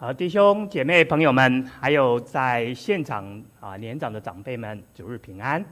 [0.00, 5.62] 好，弟兄姐妹朋友们，还有在现场啊年长的长辈们，主日平安。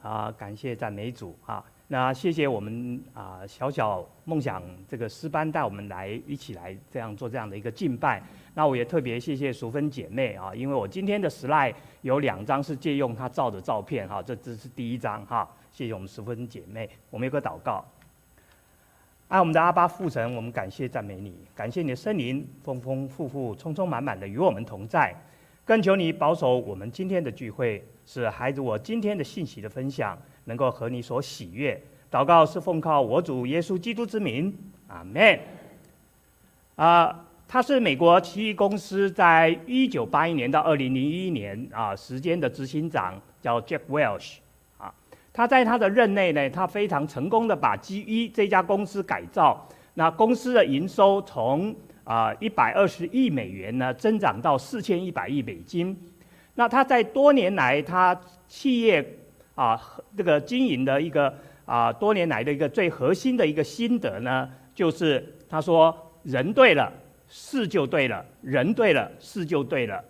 [0.00, 1.64] 啊，感谢赞美主啊！
[1.88, 8.22] 那谢谢我们啊小小梦想这个诗班带我们来一起来这样做这样的一个敬拜。
[8.54, 15.50] 那我也特别谢谢淑芬姐妹啊，因为我今天的 slide 有两张是借用她照的照片哈，这这是第一张哈。
[15.72, 17.84] 谢谢我们淑芬姐妹，我们有个祷告。
[19.34, 25.12] 爱我们的阿爸父神，我们感谢赞美你，感谢你的圣灵丰丰富富、充充满满的与我们同在。
[25.64, 31.76] 更求你保守我们今天的聚会，使孩子我今天的信息的分享能够和你所喜悦。
[32.12, 35.40] 祷告是奉靠我主耶稣基督之名，阿门。
[36.76, 44.36] 啊，他是美国奇异公司在一九八一年到二零零一年啊时间的执行长，叫 Jack Welch。
[45.36, 51.74] 他在他的任内呢，他非常成功的把 GE 这家公司改造，那公司的营收从
[52.04, 56.00] 啊一百二十亿美元呢增长到四千一百亿美金。
[56.54, 59.04] 那他在多年来，他企业
[59.56, 59.76] 啊
[60.16, 66.92] 这个经营的一个啊多年来的一个最核心的一个心得呢，就是他说人对了，
[67.26, 70.00] 事就对了，人对了，事就对了。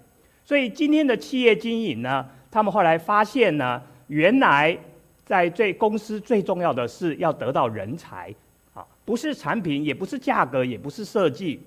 [0.45, 4.79] 所以今天的企业经营呢，他们后来发现呢，原来。
[5.25, 8.35] 在最公司最重要的是要得到人才，
[8.75, 11.61] 啊，不是产品，也不是价格，也不是设计，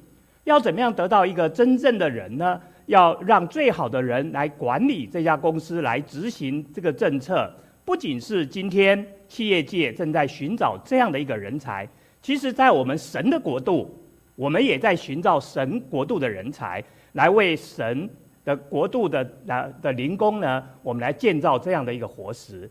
[0.44, 2.62] 要怎么样得到一个真正的人呢？
[2.86, 7.52] 要让最好的人来管理这家公司，来执行这个政策。
[7.84, 11.86] 不仅是今天企业界正在寻找这样的一个人才，
[12.22, 13.94] 其实在我们神的国度，
[14.36, 16.84] 我们也在寻找神国度的人才，
[17.14, 18.10] 来为神
[18.46, 22.70] 的国度的的的灵工呢，我们来建造这样的一个活石。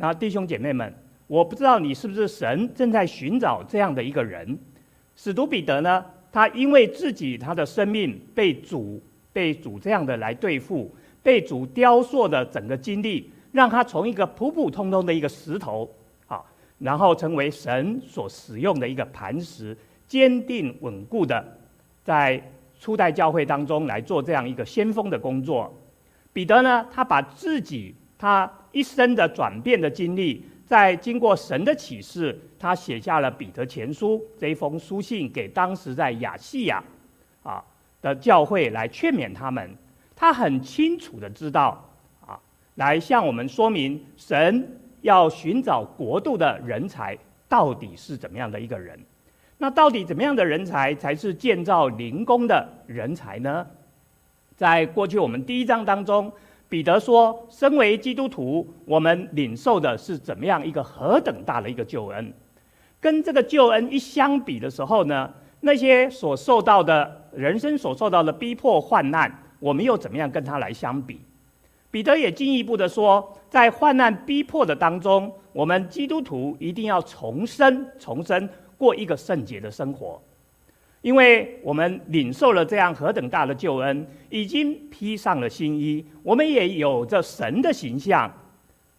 [0.00, 0.90] 那弟兄姐妹们，
[1.26, 4.58] 我不知道你是不是神正在寻找这样的一个人。
[5.14, 8.98] 使徒彼得呢，他因为自己他的生命被主
[9.30, 10.90] 被主这样的来对付，
[11.22, 15.86] 被主雕塑的整个经历，让他从一个普普通通的一个石头，
[16.26, 16.42] 啊，
[16.78, 21.58] 然后成为神所使用的一个磐石，坚定稳固的，
[22.02, 22.42] 在
[22.80, 25.70] 初代教会当中来做这样一个先锋的工作。
[26.32, 28.52] 彼得呢，他把自己他。
[28.72, 36.80] 一生的转变的经历，在经过神的启示，他写下了《彼得前书》这一封书信，给当时在亚细亚
[37.42, 37.60] 啊
[38.00, 39.68] 的教会来劝勉他们。
[40.14, 41.84] 他很清楚的知道
[42.24, 42.38] 啊，
[42.76, 48.96] 来向我们说明神要寻找国度的人才到底是怎么样的一个人。
[49.58, 53.66] 那到底怎么样的人才才是建造灵宫的人才呢？
[54.54, 56.32] 在过去我们第一章当中。
[56.70, 62.32] 彼得说：“身为基督徒，我们领受的是怎么样一个何等大的一个救恩？
[63.00, 65.28] 跟这个救恩一相比的时候呢，
[65.62, 71.20] 那些所受到的人生所受到的逼迫患难，我们又怎么样跟他来相比？”
[71.90, 78.48] 彼得也进一步的说，在患难逼迫的当中，我们基督徒一定要重生，重生
[78.78, 80.22] 过一个圣洁的生活。
[81.02, 88.30] 因为我们领受了这样何等大的救恩，已经披上了新衣，我们也有着神的形象。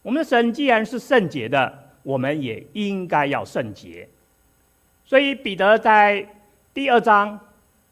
[0.01, 4.09] 我们的神既然是圣洁的，我们也应该要圣洁。
[5.05, 6.27] 所以彼得在
[6.73, 7.39] 第二章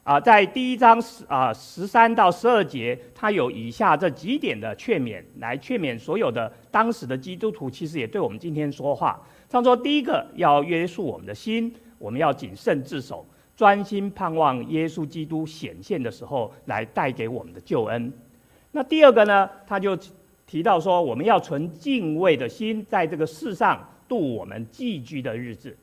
[0.04, 9.22] 啊，在第一章十啊十三到十二节，他有以下这几点的劝勉，来劝勉所有的当时的基督徒，其实也对我们今天说话。
[9.48, 13.24] 他说：第一个要约束我们的心，我们要谨慎自守。
[13.60, 18.14] 专心盼望耶稣基督显现的时候，来带给我们的救恩。
[18.72, 19.50] 那第二个呢？
[19.68, 20.00] 他就
[20.48, 25.76] 提到说，我们要存敬畏的心，在这个世上度我们寄居的日子。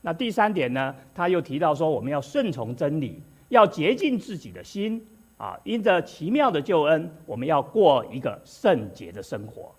[0.00, 0.96] 那第三点呢？
[1.14, 3.20] 他又提到说，我们要顺从真理，
[3.50, 9.74] 要洁净自己的心啊，因着奇妙的救恩，我们要过一个圣洁的生活。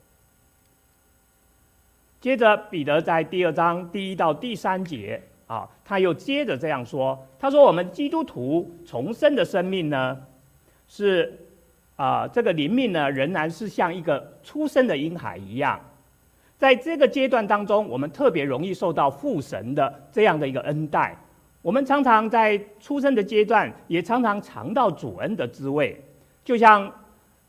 [2.20, 5.20] 接着，彼得在第二章第一到第三节。
[5.52, 10.18] 啊，他又接着这样说：“他说，我们基督徒重生的生命呢，
[10.88, 11.38] 是
[11.98, 15.78] 啊，这个灵命呢，仍然是像一个出生的婴孩一样。
[16.58, 21.18] 在这个阶段当中，我们特别容易受到父神的这样的一个恩待。
[21.62, 26.02] 我们常常在出生的阶段，也常常尝到主恩的滋味，
[26.46, 26.90] 就像。”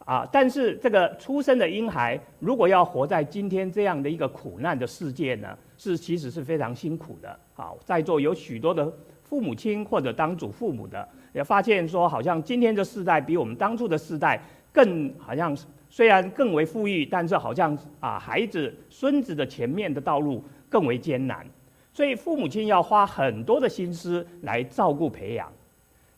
[0.05, 0.29] 啊！
[0.33, 7.39] 但是这个出生的婴孩，如果要活在今天这样的一个苦难的世界呢，是其实是非常辛苦的。
[7.55, 15.57] 好，在座有许多的父母亲或者当祖父母的，也发现说，好像今天的世代比我们当初的世代更好像，
[15.89, 21.47] 虽然更为富裕，但是好像啊，孩子、孙子的前面的道路更为艰难，
[21.93, 25.51] 所以父母亲要花很多的心思来照顾培养。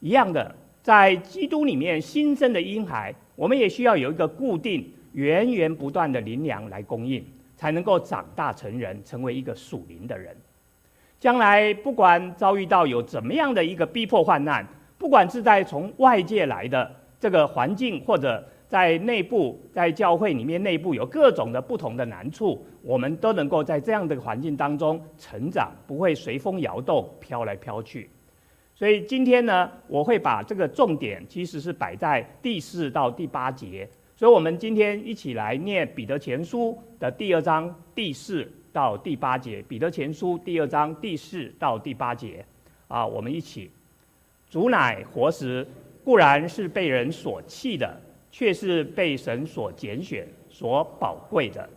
[0.01, 0.55] 一样的。
[0.83, 7.25] 在基督里面新生的婴孩，我们也需要有一个固定、源源不断的灵粮来供应，
[7.57, 10.37] 才能够长大成人，成为一个属灵的人。
[11.19, 14.67] 将来不管遭遇到有怎么样的一个逼迫患难，
[14.99, 28.11] 不管是在从外界来的这个环境，或者在内部，在教会里面内部有各种的不同的难处，我们都能够在这样的环境当中成长，不会随风摇动、飘来飘去。
[28.75, 33.89] 所以今天呢，我会把这个重点其实是摆在第四到第八节。
[34.17, 39.63] 所以我们今天一起来念彼得前书的第二章第四到第八节。
[39.69, 42.45] 彼得前书第二章第四到第八节，
[42.89, 43.71] 啊，我们一起。
[44.51, 45.67] 主乃活石，
[46.05, 48.01] 固然是被人所弃的，
[48.31, 51.69] 却是被神所拣选、所宝贵的。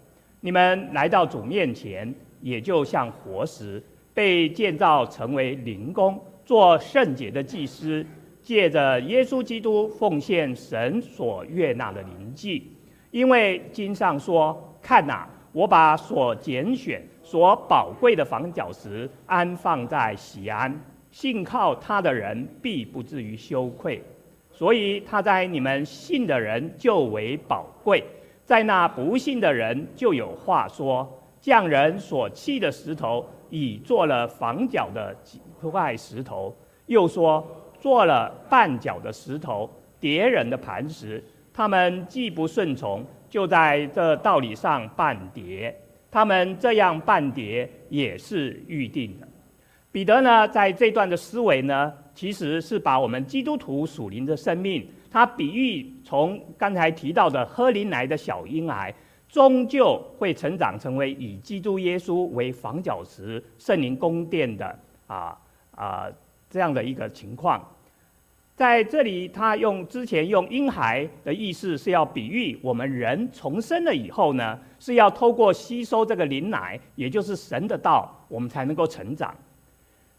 [0.42, 3.82] 你们来到主面前，也就像活石，
[4.14, 6.20] 被建造成为灵宫。
[6.48, 8.06] 做圣洁的祭司，
[8.42, 12.72] 借着耶稣基督奉献神所悦纳的灵祭，
[13.12, 20.74] 因为经上说：“看哪，我把所拣选、所宝贵的房角石安放在西安，
[21.12, 24.02] 信靠他的人必不至于羞愧。
[24.50, 28.02] 所以他在你们信的人就为宝贵，
[28.46, 31.06] 在那不信的人就有话说：
[31.42, 35.14] 匠人所弃的石头，已做了房角的。”
[35.62, 36.56] 块石头，
[36.86, 37.46] 又说
[37.80, 39.70] 做了绊脚的石头，
[40.00, 41.24] 跌人的磐石。
[41.54, 45.76] 他们既不顺从，就在这道理上绊跌。
[46.12, 49.28] 他们这样绊跌，也是预定的。
[49.92, 58.94] 彼得呢，在这段的思维呢，其实是把我们基督徒属灵的生命，他比喻从刚才提到的喝灵来的小婴孩，
[59.28, 65.38] 终究会成长成为以基督耶稣为房角石、圣灵宫殿的啊。
[65.78, 66.08] 啊、
[66.50, 67.64] 这样的一个情况，
[68.56, 79.36] 在这里，他用之前用婴孩的意思是要比喻我们人重生了以后呢，是要透过吸收这个灵奶，也就是神的道，我们才能够成长。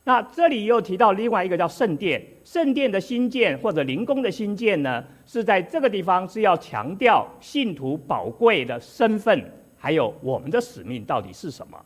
[0.05, 11.84] 那这里又提到另外一个叫圣殿，圣殿的新建或者灵宫的新建呢，是在这个地方是要强调信徒宝贵的身份，还有我们的使命到底是什么。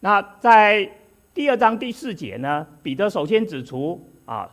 [0.00, 0.86] 那在。
[1.34, 4.48] 第二章第四节呢，彼得首先指出啊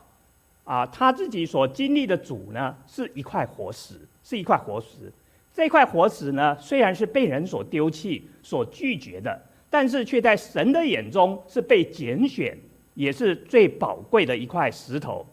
[0.64, 3.94] 啊，他自己所经历的主呢，是一块活石，
[4.24, 5.14] 是一块活石。
[5.54, 9.40] 这块活石呢，虽然是被人所丢弃、所拒绝的，
[9.70, 12.58] 但是却在神的眼中是被拣选，
[12.96, 15.24] 也是最宝贵的一块石头。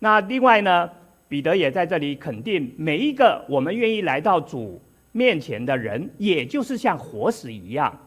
[0.00, 0.90] 那另外呢，
[1.28, 4.78] 彼得也在这里肯定每一个我们愿意来到主
[5.12, 7.98] 面前的人，也就是像活石一样。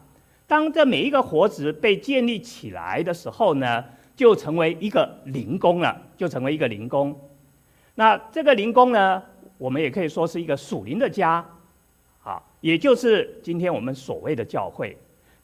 [0.52, 3.82] 当这每一个活子被建立起来的时候呢，
[4.14, 7.18] 就成为一个灵工了，就成为一个灵工。
[7.94, 9.22] 那这个灵工呢，
[9.56, 11.42] 我们也可以说是一个属灵的家，
[12.22, 14.94] 啊，也就是今天我们所谓的教会。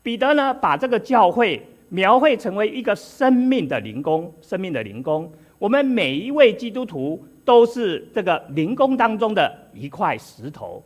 [0.03, 5.33] 彼得呢，把这个教会描绘成为一个生命的灵工，生命的灵工。
[5.59, 10.85] 我们每一位基督徒都是这个灵工当中的一块石头。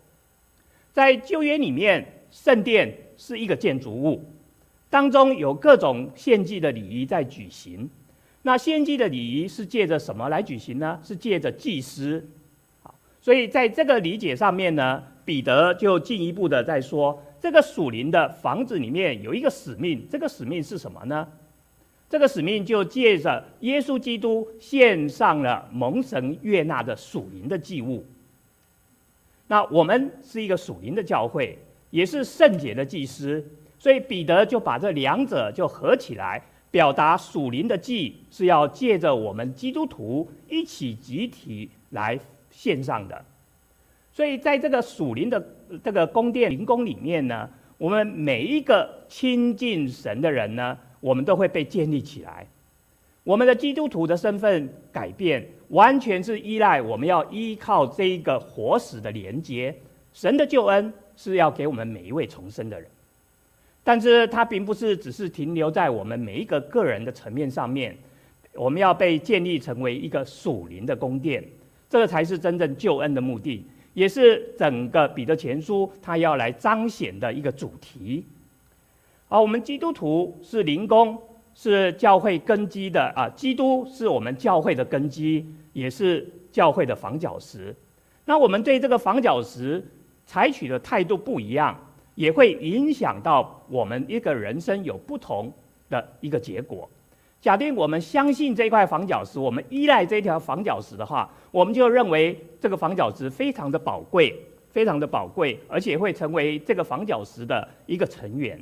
[0.92, 2.96] 在旧约里面，圣殿。
[3.24, 4.20] 是一个建筑物，
[4.90, 7.88] 当中有各种献祭的礼仪在举行。
[8.42, 10.98] 那献祭的礼仪是借着什么来举行呢？
[11.04, 12.28] 是借着祭司。
[13.20, 21.28] 所以在这个理解上面呢，彼得就进一步的在说，这个属灵的房子里面有一个使命，这个使命是什么呢？
[22.10, 28.04] 这个使命就借着耶稣基督献上了蒙神悦纳的属灵的祭物。
[29.46, 31.56] 那我们是一个属灵的教会。
[31.92, 33.44] 也是圣洁的祭司，
[33.78, 42.18] 所以彼得就把这两者就合起来，表达属灵的祭是要借着我们基督徒一起集体来
[42.50, 43.22] 献上的。
[44.10, 52.46] 所以在这个属灵的这个宫殿灵宫里面呢，我们每一个亲近神的人呢，我们都会被建立起来。
[53.24, 59.76] 我们的基督徒的身份改变，完全是依赖我们要依靠这一个活死的连接，
[60.14, 60.92] 神的救恩。
[61.16, 62.88] 是要给我们每一位重生的人，
[63.84, 67.96] 但是它并不是只是停留在我们每一个个人的层面上面，
[68.54, 71.44] 我们要被建立成为一个属灵的宫殿，
[71.88, 78.24] 这个才是真正救恩的目的，也是整个彼得前书他要来彰显的一个主题。
[79.28, 81.20] 而我们基督徒是灵宫，
[81.54, 87.74] 是教会根基的啊，基督是我们教会的根基，也是教会的房角石。
[88.24, 89.84] 那我们对这个房角石。
[90.32, 91.78] 采取的态度不一样，
[92.14, 95.52] 也会影响到我们一个人生有不同
[95.90, 96.88] 的一个结果。
[97.38, 104.34] 假定我们相信这块房角石，我们依赖这条房角石的话，我们就认为这个房角石非常的宝贵，
[104.70, 108.58] 非常的宝贵，而且会成为这个房角石的一个成员。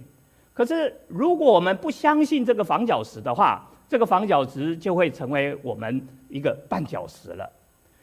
[0.52, 7.48] 可是，如果我们不相信这个房角石的话，这个房角石就会成为我们一个绊脚石了。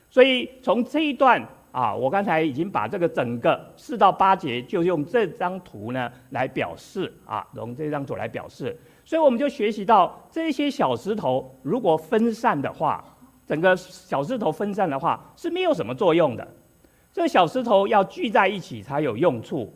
[0.09, 1.45] 所以，从这一段
[1.77, 8.75] 啊，我刚才已经把这个整个四到八节就用这张图呢来表示啊，用这张图来表示。
[9.05, 13.05] 所以我们就学习到，这些小石头如果分散的话，
[13.45, 16.47] 整个小石头分散的话是没有什么作用的。
[17.13, 19.71] 这个小石头要聚在一起才有用处。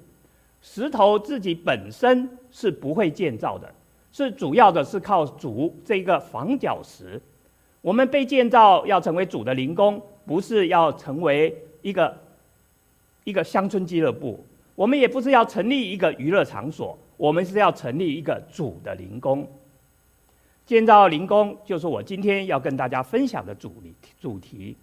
[0.59, 3.71] 石头自己本身是不会建造的，
[4.11, 7.21] 是主要的是靠主这个房角石。
[7.79, 12.17] 我们被建造要成为主的灵宫，不是要成为一个
[13.23, 14.45] 一个乡村俱乐部，
[14.75, 16.97] 我们也不是要成立一个娱乐场所。
[17.17, 19.47] 我们是要成立一个主的灵宫，
[20.65, 24.75] 建造灵宫就是我今天要跟大家分享的主题主题。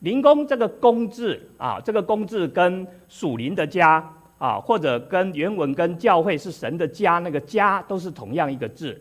[0.00, 9.00] 灵宫这个“宫”字啊，这个“宫”字跟属灵的家啊，或者跟原文跟教会是神的家那个家都是同样一个字。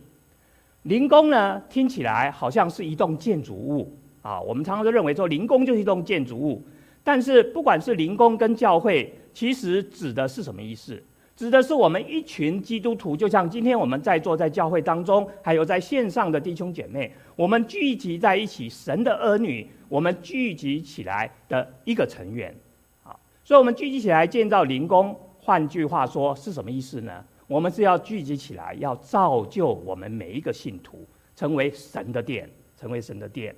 [0.84, 6.64] 灵宫呢，听起来好像是一栋建筑物啊，我们常常都认为说灵宫就是一栋建筑物，
[7.06, 11.02] 但是不管是灵工跟教会，其实指的是什么意思？
[11.36, 22.56] 指的是我们一群基督徒，就像今天我们在座在教会当中，还有在线上的弟兄姐妹，我们聚集在一起，神的儿女，我们聚集起来的一个成员，
[23.04, 25.16] 啊，所以我们聚集起来建造灵工。
[25.38, 27.24] 换句话说是什么意思呢？
[27.46, 33.56] 我们是要聚集起来，要造就我们每一个信徒，成为神的殿，成为神的殿。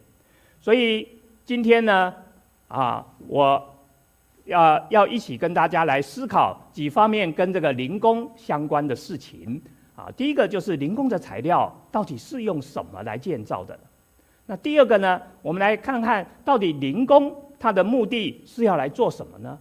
[0.59, 1.07] 所以
[1.45, 2.13] 今天呢，
[2.67, 3.73] 啊，我。
[4.47, 9.61] 要要一起跟大家来思考几方面跟这个灵宫相关的事情
[9.93, 10.07] 啊。
[10.15, 13.77] 第一个就是灵宫的材料到底是用什么来建造的？
[14.45, 19.59] 那第二个呢，我们来看看到底灵宫它的目的是要来做什么呢？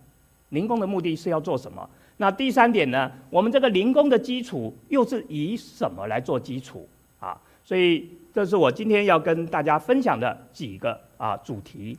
[0.50, 1.90] 灵宫的目的是要做什么？
[2.18, 7.36] 那第三点呢，我们这个灵宫的基础又是以什么来做基础啊？
[7.64, 11.98] 所以这是我今天要跟大家分享的几个啊主题。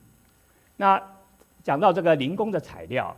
[0.77, 1.01] 那。
[1.63, 3.13] 讲到这个灵工的材料，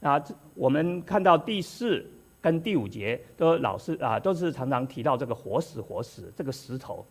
[0.00, 0.18] 啊，
[0.54, 2.02] 我们看到第四
[2.40, 7.04] 跟第五节都老师啊，都是常常提到这个活石，活石这个石头，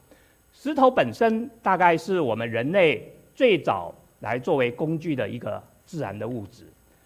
[0.51, 6.65] 石头本身大概是我们人类最早来作为工具的一个自然的物质。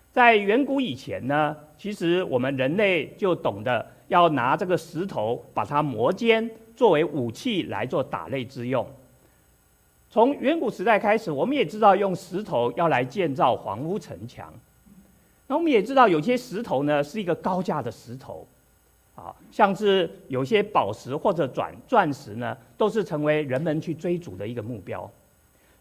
[0.10, 8.88] 在远古以前呢，其实我们人类就懂得要拿这个石头把它磨尖，作为武器来做打猎之用。
[10.16, 14.50] 从远古时代开始，我们也知道用石头要来建造房屋城墙。
[15.46, 18.48] 那我们也知道有些石头呢是一个高价的石头，
[19.14, 25.12] 啊，像是有些宝石或者钻钻石呢，都是成为人们去追逐的一个目标。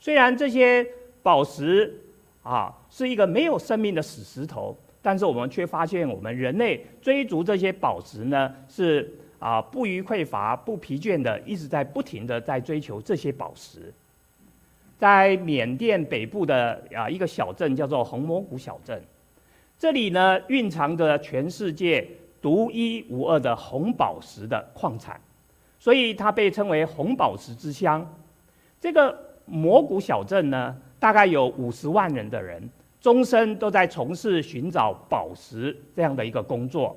[0.00, 0.84] 虽然这些
[1.22, 1.96] 宝石
[2.42, 13.94] 啊是一个没有生命的死石头，但是我们却发现我们人类追逐这些宝石呢是啊不虞匮乏、不疲倦的，一直在不停的在追求这些宝石。
[14.96, 19.02] 在缅甸北部的啊一个小镇叫做红蘑菇小镇，
[19.76, 22.08] 这里呢蕴藏着全世界
[22.40, 25.20] 独一无二的红宝石的矿产，
[25.78, 28.08] 所以它被称为红宝石之乡。
[28.80, 32.66] 这个蘑菇小镇呢，大概有五十万人的人，
[33.00, 36.96] 终身都在从事寻找宝石这样的一个工作，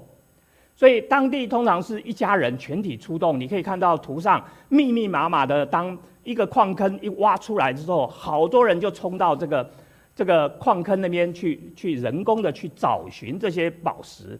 [0.75, 3.39] 所以当地通常是一家人全体出动。
[3.39, 5.98] 你可以看到图上密密麻麻的当。
[6.27, 9.72] 一个矿坑一挖出来之后，好多人就冲到这个
[10.13, 14.38] 这个矿坑那边去，去人工的去找寻这些宝石，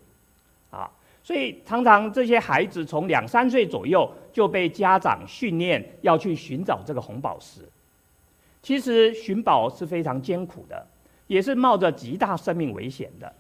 [0.70, 0.92] 啊，
[1.24, 7.62] 所以常常这些孩子从两三岁左右就被家长训练要去寻找这个红宝石。
[8.62, 10.86] 其实寻宝是非常艰苦的，
[11.28, 13.34] 也是冒着极大生命危险的。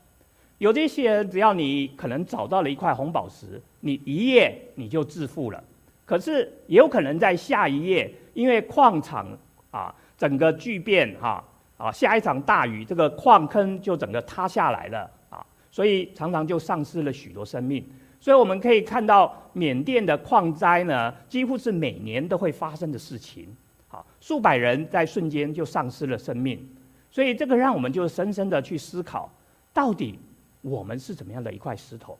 [0.58, 5.62] 有这些人，只要你可能找到了一块红宝石，你一夜你就致富了。
[6.08, 8.12] 可是也有可能在下一夜。
[8.34, 9.36] 因为矿场
[9.72, 11.44] 啊，整个巨变哈
[11.76, 17.84] 啊，下一场大雨，这个矿坑就整个塌下来了啊，所以常常就丧失了许多生命。
[18.20, 23.48] 所以我们可以看到，缅甸的矿灾呢，几乎是每年都会发生的事情。
[23.90, 26.64] 啊，数百人在瞬间就丧失了生命。
[27.10, 29.28] 所以这个让我们就深深的去思考，
[29.74, 30.20] 到底
[30.62, 32.16] 我们是怎么样的一块石头？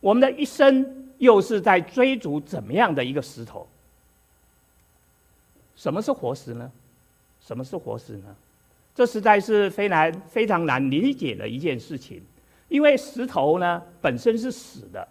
[0.00, 3.66] 我们的一生又是在追逐怎么样的一个石头？
[5.74, 6.70] 什么是活石呢？
[7.40, 8.34] 什么是活石呢？
[8.94, 12.22] 这实在是非难非常难理解的一件事情，
[12.68, 15.06] 因为石头呢本身是死的，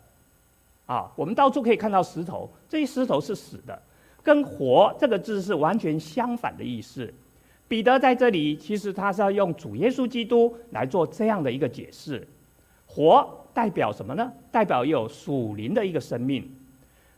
[0.88, 3.80] 啊，我们到处可以看到石头，这些石头是死的，
[4.24, 7.14] 跟“活”这个字是完全相反的意思。
[7.68, 12.28] 彼得在这里其实他是要用主耶稣基督来做这样的一个解释。
[12.96, 14.32] 活代表什么呢？
[14.50, 16.50] 代表有属灵的一个生命。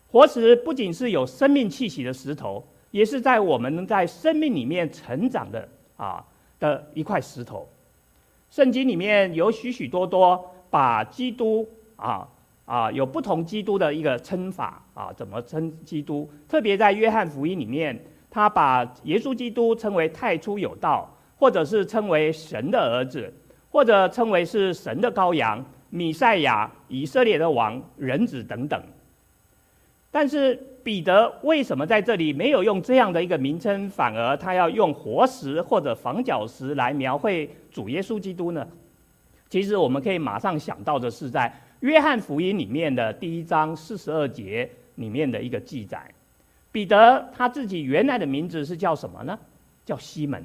[0.08, 6.26] 活石不仅是有生命气息的石头，也是在我们能在生命里面成长的啊
[6.60, 7.70] 的一块石头。
[8.50, 12.28] 圣经里面有许许多多把基督啊。
[12.66, 16.30] 啊，有不同基督的一个称法啊，怎么称基督？
[16.50, 17.98] 特别在约翰福音里面，
[18.30, 23.34] 他把耶稣基督称为太初有道，或者是称为神的儿子，
[23.78, 28.82] 或者称为是神的羔羊、弥赛亚、以色列的王、人子等等。
[30.10, 38.68] 但是彼得为什么在这里没有用这样的一个名称，反而他要用活石或者房角石来描绘主耶稣基督呢？
[39.48, 41.54] 其实我们可以马上想到的是在。
[41.82, 46.04] 约翰福音里面的第一章四十二节里面的一个记载，
[46.72, 49.38] 彼得他自己原来的名字是叫什么呢？
[49.86, 50.44] 叫西门。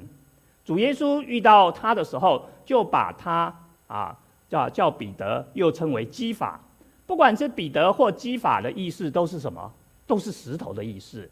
[0.65, 3.53] 主耶稣遇到他的时候，就把他
[3.87, 4.17] 啊
[4.49, 6.59] 叫叫彼得，又称为基法。
[7.05, 9.71] 不管是彼得或基法的意思，都是什么？
[10.07, 11.29] 都是石头的意思。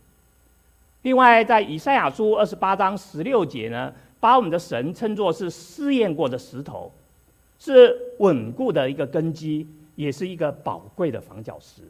[1.02, 6.92] 另外，在以赛亚书二十八章十六节呢，把我们的神称作是试验过的石头，
[7.58, 9.68] 是稳固的一个根基。
[9.96, 11.84] 也是一个宝贵的防角石。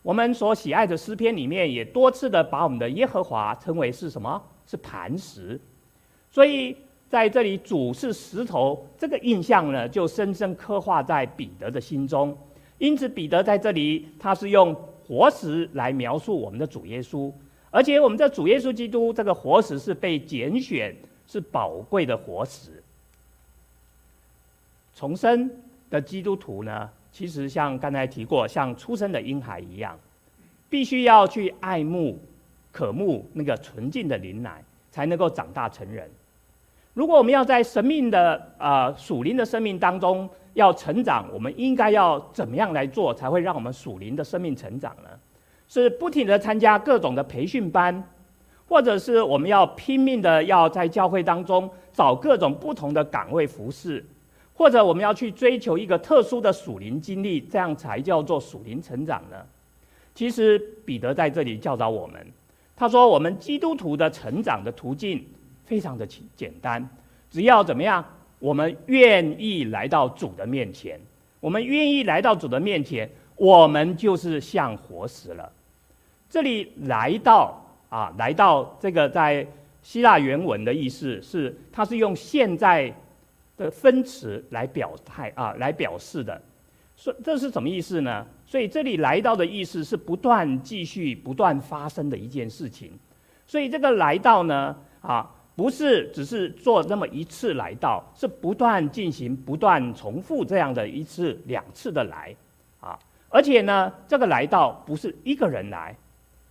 [0.00, 4.40] 我们所喜爱的诗篇里面，也多次的把我们的耶和华称为是什么？
[4.64, 5.60] 是磐石。
[6.34, 6.76] 所以
[7.08, 12.36] 在这里，主是石头这个印象呢，就深深刻画在彼得的心中。
[12.78, 14.74] 因此，彼得在这里，他是用
[15.06, 17.32] 活石来描述我们的主耶稣。
[17.70, 20.92] 而且，我们的主耶稣基督这个活石是被拣选，
[21.28, 22.82] 是宝贵的活石。
[24.92, 25.48] 重生
[25.88, 29.96] 的基督徒呢，其实像刚才提过，像出生的婴孩一样，
[30.68, 32.18] 必须要去爱慕、
[32.72, 36.10] 渴慕那个纯净的灵奶，才能够长大成人。
[36.94, 45.10] 如果我们要在生命的呃属灵的生命当中要成长，我们应该要怎么样来做，才会让我们属灵的生命成长呢？
[45.66, 48.02] 是不停地参加各种的培训班，
[48.68, 54.04] 或者是我们要拼命的要在教会当中找各种不同的岗位服侍。
[54.56, 59.36] 或者我们要去追求一个特殊的属灵经历，这样才叫做属灵成长呢？
[60.14, 62.24] 其实彼得在这里教导我们，
[62.76, 65.26] 他说：“我们基督徒的成长的途径
[65.64, 66.88] 非常的简单，
[67.30, 68.04] 只要怎么样？
[68.38, 71.00] 我们愿意来到主的面前，
[71.40, 75.50] 我们愿意来到主的面前，我们就是像活石了。”
[76.30, 79.46] 这里来到啊，来到这个在
[79.82, 82.94] 希腊原文的意思是，它是用现在。
[83.56, 86.42] 的分词来表态啊，来表示的，
[86.96, 88.26] 所这是什么意思呢？
[88.44, 92.90] 所以这里来到的意思是不断继续、不断发生的一件事情。
[93.46, 102.34] 所以这个来到呢，啊，不是只是做那么一次来到，是不断进行、不断重复这样的一次、两次的来，
[102.80, 105.96] 啊，而且呢，这个来到不是一个人来，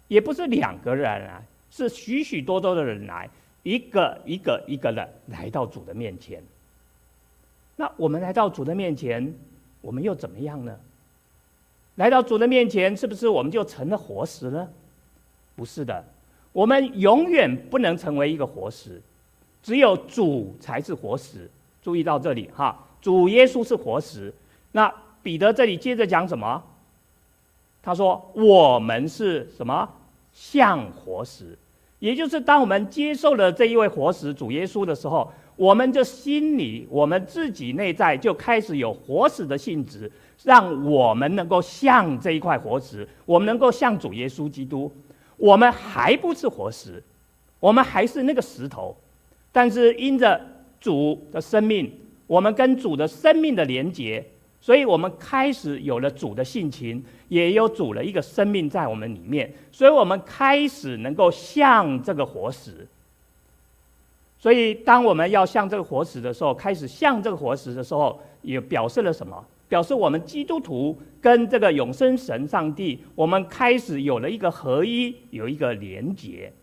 [0.08, 3.30] 也不是两个人来，是许许多多的人来，
[3.64, 6.42] 一个一个一个的来到主的面前。
[7.76, 9.34] 那我们来到主的面前，
[9.82, 10.80] 我们又怎么样呢？
[11.96, 14.70] 来到主的面前，是不是我们就成了活石呢？
[15.56, 16.06] 不是的，
[16.54, 19.02] 我们永远不能成为一个活石，
[19.62, 21.50] 只有主才是活石。
[21.82, 24.34] 注意到这里哈，主耶稣是活石。
[24.72, 24.90] 那
[25.22, 26.64] 彼得这里接着讲什么？
[27.82, 29.90] 他说：“我们是什么？
[30.32, 31.58] 像活石，
[32.00, 40.12] 也就是当我们接受了这一位活石主耶稣的时候。”我们的心里，我们自己内在就开始有活石的性质，
[40.44, 44.92] 让我们能够像这一块活石，我们能够像主耶稣基督。
[45.38, 47.02] 我们还不是活石，
[47.60, 48.96] 我们还是那个石头，
[49.52, 50.40] 但是因着
[50.80, 51.92] 主的生命，
[52.28, 54.26] 我们跟主的生命的连结，
[54.62, 62.88] 所以我们开始有了主的性情，也有主的一个生命在我们里面，所以我们开始能够像这个活石。
[64.40, 69.42] 所以，当我们要像这个活石的时候，开始像这个活石的时候，也表示了什么？
[69.74, 76.54] 表示我们基督徒跟这个永生神上帝，我们开始有了一个合一，有一个连结。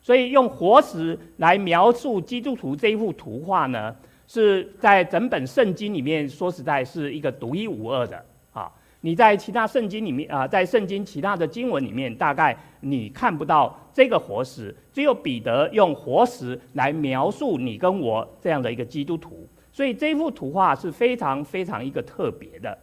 [0.00, 3.94] 所以，用活石来描述基督徒这一幅图画呢，
[4.26, 8.72] 是在整本圣经里面说实在是一个独一无二的啊。
[9.02, 22.78] 你在其他圣经里面啊，在圣经其他的经文里面，大概你看不到这个活石，只有彼得用活石来描述你跟我这样的一个基督徒，所以这幅图画是非常非常一个特别的。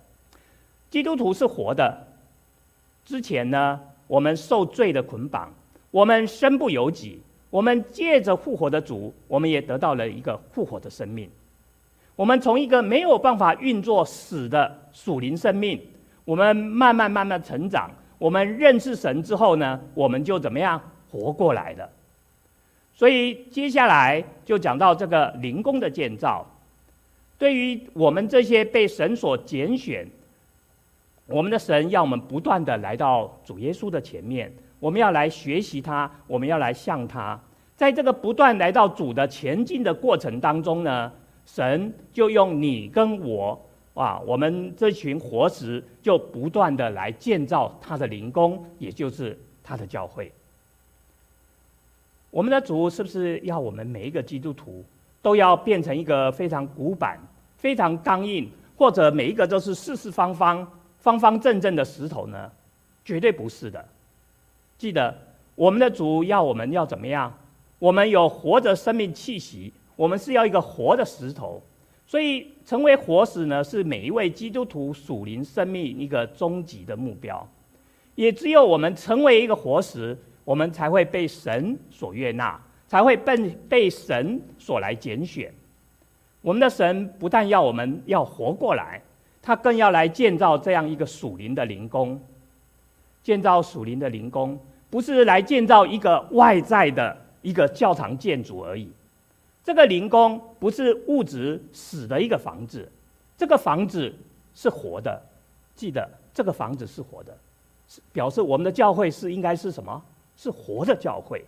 [0.90, 2.06] 基督徒是活的。
[3.06, 5.50] 之前呢，我们受罪的捆绑，
[5.90, 7.22] 我们身不由己。
[7.50, 11.30] 我们借着复活的主，我们也得到了一个复活的生命。
[12.18, 15.82] 我们从一个没有办法运作死的属灵生命，
[16.26, 17.90] 我们慢慢慢慢成长。
[18.18, 21.90] 我们认识神之后呢，我们就怎么样活过来的。
[22.94, 26.46] 所以接下来就讲到这个灵宫的建造。
[27.42, 30.08] 对于我们这些被神所拣选，
[31.26, 34.54] 我们的神要我们不断的来到主耶稣的前面。
[34.80, 37.40] 我们要来学习他，我们要来向他，
[37.76, 41.12] 在这个不断来到主的前进的过程当中呢，
[41.48, 43.60] 神就用你跟我，
[43.96, 50.32] 啊，我们这群活石就不断的来建造他的灵宫，也就是他的教会。
[52.30, 54.86] 我们的主是不是要我们每一个基督徒
[55.24, 57.20] 都要变成一个非常古板、
[57.62, 62.52] 非常刚硬，或者每一个都是四四方方、方方正正的石头呢？
[63.06, 63.88] 绝对不是的。
[64.80, 65.16] 记得
[65.54, 67.32] 我们的主要我们要怎么样？
[67.78, 71.62] 我们有活着生命气息，我们是要一个活的石头，
[72.08, 77.48] 所以成为活石呢，是每一位基督徒属灵生命一个终极的目标。
[78.16, 83.38] 也只有我们成为一个活石，我们才会被神所悦纳，才会被
[83.70, 85.54] 被神所来拣选。
[86.42, 89.02] 我们的神不但要我们要活过来，
[89.42, 92.20] 他更要来建造这样一个属灵的灵宫，
[93.24, 94.60] 建造属灵的灵宫。
[94.90, 98.92] 不是来建造一个外在的一个教堂建筑而已，
[99.64, 102.92] 这个灵宫不是物质死的一个房子，
[103.38, 104.14] 这个房子
[104.54, 105.22] 是活的。
[105.76, 107.34] 记得这个房子是活的，
[107.88, 110.04] 是表示我们的教会是应该是什么？
[110.36, 111.46] 是活的教会。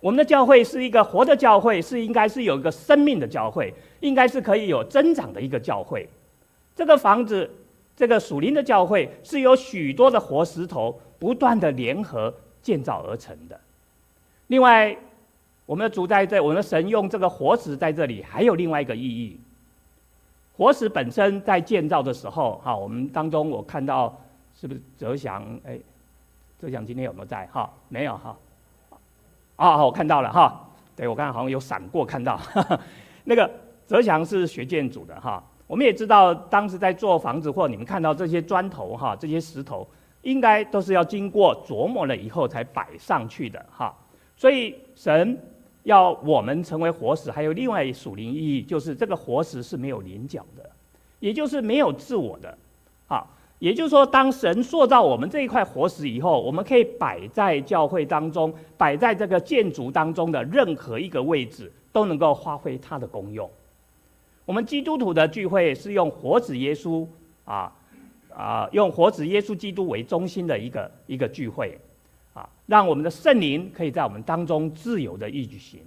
[0.00, 6.08] 我们的教会是一个活的教会，是应该是有一个生命的教会，应该是可以有增长的一个教会。
[6.74, 7.50] 这个房子，
[7.96, 12.34] 这个属灵的教会是由许多的活石头不断的联合。
[12.60, 13.58] 建造而成的。
[14.48, 14.94] 另外，
[15.64, 19.40] 我们的主在这，我们的神用这个活石在这里，还有另外一个意义。
[20.54, 24.14] 活石本身在建造的时候，哈，我们当中我看到
[24.54, 25.58] 是不是泽祥？
[25.64, 25.78] 哎，
[26.58, 27.46] 泽祥今天有没有在？
[27.46, 28.36] 哈，没有哈。
[29.58, 30.66] 啊，我看到了哈。
[30.96, 32.40] 对，我刚才好像有闪过看到。
[33.24, 33.50] 那个
[33.84, 35.44] 泽祥是学建筑的哈。
[35.66, 39.86] 我们也知道，当时在做房子，或你们看到这些砖头哈，这些石头。
[40.22, 43.96] 应该都是要经过琢磨了以后才摆上去的哈，
[44.36, 45.38] 所以神
[45.84, 50.68] 要我们成为活石，还有另外一属灵意义，就是这个活石是没有棱角的，
[51.20, 52.58] 也就是没有自我的，
[53.06, 53.24] 啊，
[53.58, 63.50] 也就是说，当神塑造我们这一块活石以后，我们可以摆在教会当中，摆在这个建筑当中的任何一个位置，都能够发挥它的功用。
[64.44, 67.06] 我们基督徒的聚会是用活子耶稣
[67.44, 67.72] 啊。
[68.36, 71.76] 啊，用活子耶稣基督为中心的一个一个聚会，
[72.34, 75.80] 啊，让我们的圣灵可以在我们当中自由的运行。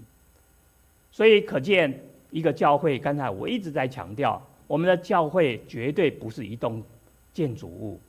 [1.13, 1.97] 所以可见，
[2.29, 6.83] 一个教会，刚才我一直在强调，我们的教会绝对不是一栋
[7.33, 7.99] 建筑物，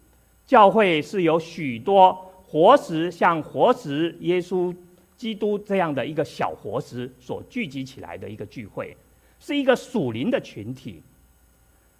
[0.47, 2.13] 教会是由许多
[2.47, 4.75] 活石，像活石耶稣
[5.17, 8.97] 基督这样的一个小活石所聚集起来的一个聚会，
[9.39, 11.03] 是一个属灵的群体。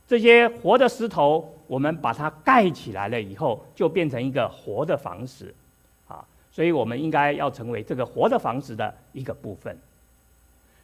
[0.07, 5.55] 这些活的石头，我们把它盖起来了以后，就变成一个活的房子，
[6.07, 9.79] 啊，所以我们应该要成为这个活的房子的一个部分。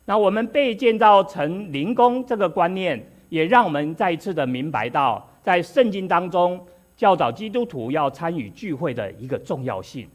[0.07, 6.63] 那我们被建造成灵宫这个观念，也让我们再一次的明白到，在圣经当中
[6.95, 10.07] 教导基督徒要参与聚会的一个重要性。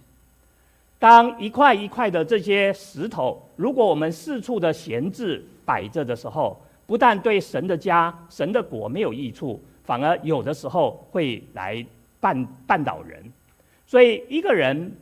[0.99, 11.83] 当一块一块的这些石头，如果我们四处的闲置摆着的时候，不但对神的家、神的国没有益处，反而有的时候会来
[12.21, 13.23] 绊绊倒人。
[13.87, 14.95] 所以，一个人，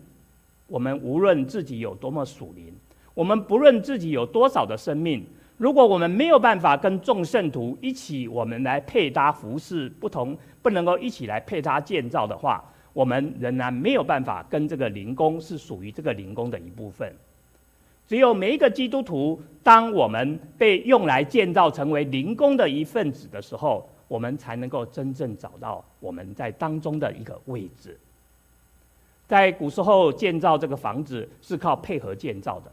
[0.68, 2.74] 我们无论自己有多么属灵，
[3.14, 5.26] 我们不论自己有多少的生命，
[5.62, 17.14] 如果我们没有办法跟众圣徒一起，我们来配搭服饰，不同不能够一起来配搭建造的话，我们仍然没有办法跟这个灵宫是属于这个灵宫的一部分。
[18.08, 27.96] 只有每一个基督徒，当我们被用来建造成为灵宫的一份子的时候，我们才能够真正找到我们在当中的一个位置。
[29.28, 32.72] 在古时候建造这个房子是靠配合建造的，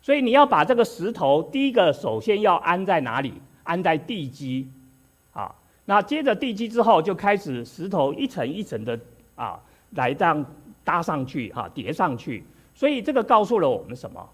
[0.00, 3.34] 所以你要把这个石头，第一个首先要安在哪里？
[3.64, 4.66] 安在地基，
[5.32, 8.98] 啊，那接着地基之后就开始石头一层一层的
[9.34, 10.44] 啊来这样
[10.82, 12.42] 搭上去，哈，叠上去。
[12.74, 14.26] 所以这个告诉了我们什么？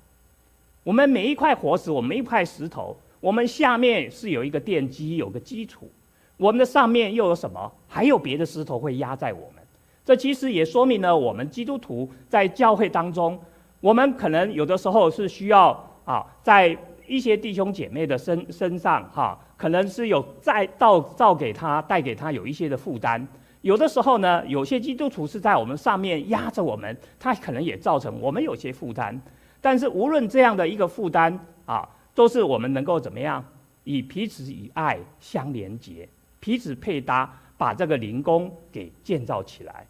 [0.84, 5.90] 我们每一块活石，我们一块石头，我们下面是有一个奠基，有个基础。
[6.36, 7.72] 我们的上面又有什么？
[7.88, 9.64] 还有别的石头会压在我们。
[10.04, 13.40] 这其实也说明了我们基督徒在教会当中，
[13.84, 16.74] 我们可能有的时候是需要啊，在
[17.06, 23.28] 一些弟兄姐妹的身身上哈，可能是有再造造给他带给他有一些的负担。
[23.60, 29.20] 有的时候呢，有些基督徒是在我们上面压着我们，他可能也造成我们有些负担。
[29.60, 33.44] 但是无论这样的一个负担啊，都是我们能够怎么样，
[33.84, 36.08] 以彼此以爱相连结，
[36.40, 39.86] 彼此配搭，把这个灵工给建造起来。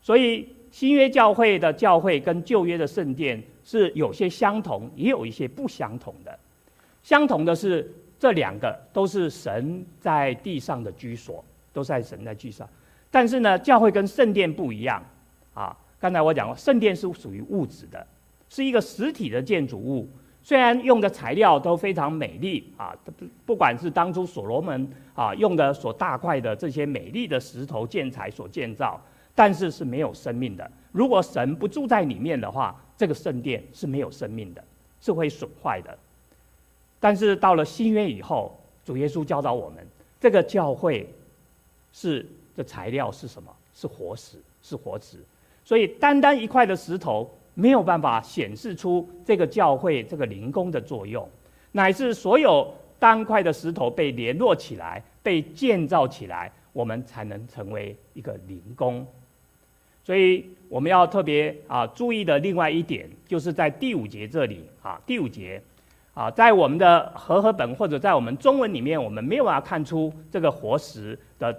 [0.00, 6.38] 所以新约教会的教会跟旧约的圣殿是有些相同，也有一些不相同的。
[7.02, 12.68] 相同的是，这两个都是神在地上的居所，都是在神在居上。
[13.10, 15.02] 但是呢，教会跟圣殿不一样
[15.54, 15.76] 啊。
[15.98, 18.06] 刚才我讲过，圣殿是属于物质的，
[18.48, 20.08] 是一个实体的建筑物。
[20.42, 28.98] 虽然用的材料都非常美丽啊，不不管是当初所罗门啊用的所大块的这些美丽的石头建材所建造，
[29.34, 30.70] 但是是没有生命的。
[30.92, 34.64] 如果神不住在里面的话，这个圣殿是没有生命的，
[35.00, 35.98] 是会损坏的。
[36.98, 39.86] 但是到了新约以后，主耶稣教导我们，
[40.20, 41.08] 这个教会
[41.92, 42.26] 是。
[42.56, 43.50] 的材料是什么？
[43.72, 45.18] 是活石，是活石。
[45.64, 51.26] 所以单单一块的石头没有办法显示出这个教会这个灵宫的作用，
[51.72, 59.06] 乃是所有单块的石头被联络起来、被建造起来，我们才能成为一个灵宫。
[60.02, 65.62] 所以我们要特别啊注意的另外一点，就是在第五节这里啊，第五节
[66.14, 71.56] 啊，在我们的和合本或者在我们中文里面，我们没有办法看出这个活石的。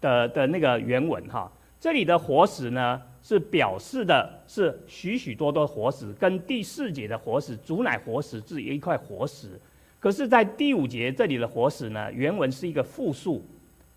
[0.00, 9.58] 的的那个原文哈，这里的活石呢，是表示的是许许多多活石，跟第四节的活石，主乃活石，是一块活石。
[9.98, 13.42] 可是，在第五节这里的活石呢，原文是一个复数，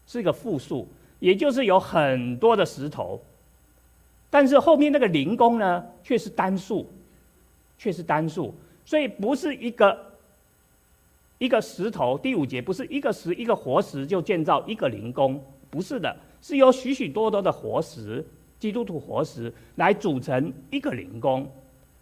[0.06, 0.88] 是一个复数，
[1.20, 3.22] 也就是有很多的石头。
[4.30, 6.88] 但是后面那个灵工呢，却是单数，
[7.78, 8.54] 却是单数，
[8.86, 10.14] 所以不是一个
[11.38, 12.18] 一个石头。
[12.18, 15.44] 第五节不是一个石一个活石就建造一个灵工。
[15.70, 18.26] 不是的，是由许许多多的活石，
[18.58, 21.50] 基督徒活石来组成一个灵工。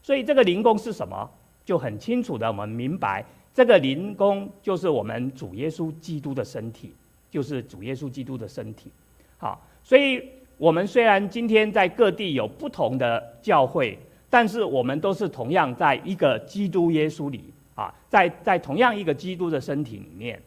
[0.02, 1.30] 所以这个灵工是什么？
[1.66, 6.94] 就很清楚的，我们明白这个灵工就是我们主耶稣基督的身体，
[7.32, 8.92] 就是主耶稣基督的身体。
[9.40, 13.98] 好，所以我们虽然今天在各地有不同的教会，
[14.30, 20.42] 但是我们都是同样在一个基督耶稣里啊，在在同样一个基督的身体里面。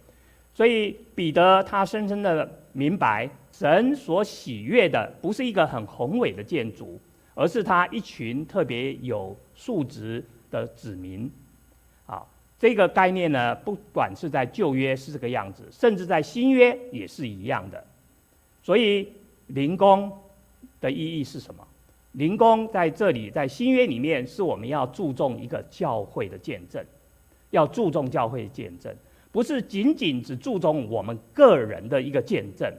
[0.55, 6.99] 所以彼得他深深的明白，神所喜悦的不是一个很宏伟的建筑，
[7.35, 11.31] 而是他一群特别有素质的子民。
[12.07, 12.25] 啊，
[12.59, 17.85] 这个概念呢，不管是在旧约是这个样子，甚至在新约也是一样的。
[18.62, 19.12] 所以
[19.49, 20.11] 灵宫
[20.81, 21.67] 的意义是什么？
[22.13, 26.83] 灵宫在这里，在新约里面，是我们要注重一个教会的见证，
[27.51, 28.95] 要注重教会的见证。
[29.31, 32.73] 不是仅仅只注重我们个人的一个见证，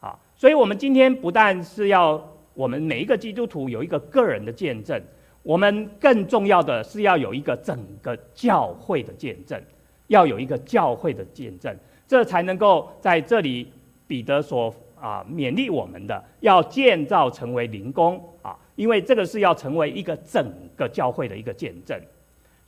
[0.00, 2.22] 啊，所以我们今天不但是要
[2.54, 5.02] 我们每一个基督徒有一个个人的见证，
[5.42, 9.60] 我们更重要的是要有一个整个教会的见证，
[10.08, 11.74] 要有一个教会的见证，
[12.06, 13.66] 这才能够在这里
[14.06, 22.00] 彼得所啊勉励我们的，要建造成为灵宫啊，因为这个是要成为一个整个教会的一个见证。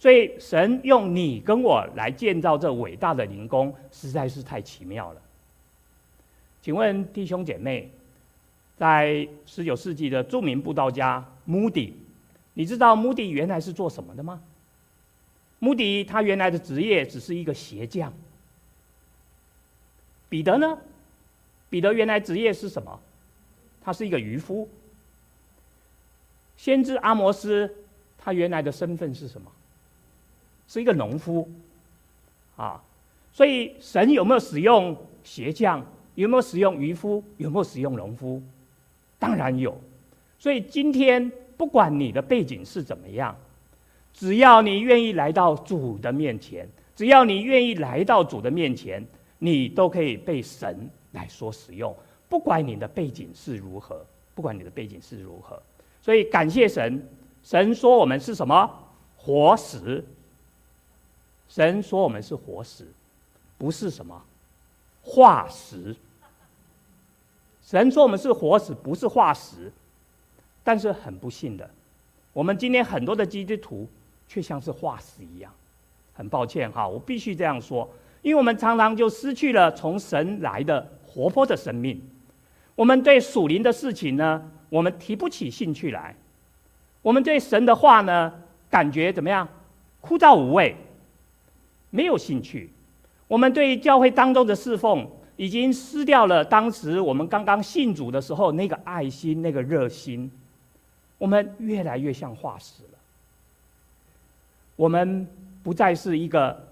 [0.01, 5.23] 所以，神用你跟我来建造这伟大的灵宫，实在是太奇妙了。
[6.61, 7.89] 请问弟兄姐妹，
[8.77, 11.97] 在十九世纪的著名布道家穆迪，
[12.55, 14.43] 你知道穆迪原来是做什么的吗？
[15.61, 18.13] 穆迪他原来的职业只是一个鞋匠。
[20.29, 20.77] 彼得呢？
[21.75, 23.01] 彼得原来职业是什么？
[23.83, 24.69] 他是一个渔夫。
[26.57, 27.69] 先知阿摩斯，
[28.17, 29.51] 他原来的身份是什么？
[30.69, 31.51] 是一个农夫，
[32.55, 32.81] 啊，
[33.33, 35.85] 所以神有没有使用鞋匠？
[36.15, 37.25] 有没有使用渔夫？
[37.39, 38.41] 有没有使用农夫？
[39.19, 39.77] 当然有。
[40.39, 43.37] 所以今天不管你的背景是怎么样，
[44.13, 49.05] 只要你愿意来到主的面前，只要你愿意来到主的面前，
[49.39, 51.95] 你都可以被神来所使用。
[52.29, 55.63] 不管你的背景是如何，不管你的背景是如何，
[56.03, 57.07] 所以感谢神。
[57.43, 58.71] 神说我们是什么？
[59.17, 60.05] 活石。
[61.49, 62.87] 神说我们是活石，
[63.59, 64.25] 不是什么
[65.03, 65.95] 化石。
[67.63, 69.71] 神说我们是活石，不是化石。
[70.65, 71.71] 但是很不幸的，
[72.33, 73.87] 我们今天很多的基督徒
[74.27, 75.53] 却像是化石一样。
[76.15, 77.89] 很抱歉哈，我必须这样说，
[78.25, 82.03] 因为我们常常就失去了从神来的活泼的生命。
[82.75, 86.15] 我们对属灵的事情呢，我们提不起兴趣来；
[87.03, 88.33] 我们对神的话呢，
[88.71, 89.47] 感觉怎么样？
[90.01, 90.75] 枯燥无味，
[91.91, 92.73] 没有兴趣。
[93.29, 95.07] 我们对教会当中的侍奉，
[95.37, 100.31] 已经失掉了当时我们刚刚信主的时候那个爱心、那个热心。
[101.19, 102.99] 我们越来越像化石了。
[104.77, 105.29] 我们
[105.63, 106.69] 不再是一个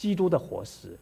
[0.00, 0.96] 基督的活石，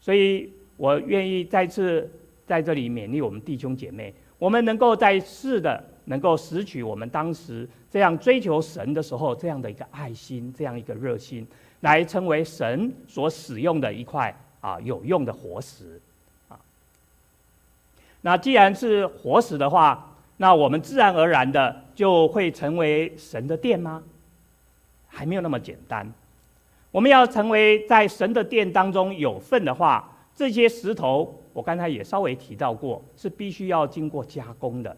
[0.00, 2.08] 所以我愿意再次。
[2.50, 11.46] 在这里勉励我们弟兄姐妹，我们能够在世的能够拾取我们当时这样追求神的时候这样的一个爱心，这样一个热心，
[11.82, 16.00] 来成为神所使用的一块啊有用的活石
[16.48, 16.58] 啊。
[18.22, 24.02] 那既然是活石的话，那我们自然而然的就会成为神的殿吗？
[25.06, 26.12] 还没有那么简单。
[26.90, 31.36] 我们要成为在神的殿当中有份的话，这些石头。
[31.52, 34.96] 我刚才也稍微提到过，是必须要经过加工的，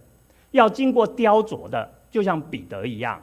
[0.50, 3.22] 要经过雕琢的，就像彼得一样，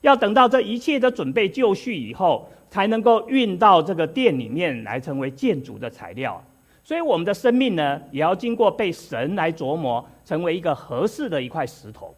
[0.00, 6.42] 要等到这一切的准备就绪以后，才能够运到这个殿里面来成为建筑的材料。
[6.82, 12.14] 所以我们的生命呢，也要经过被神来琢磨，成为一个合适的一块石头，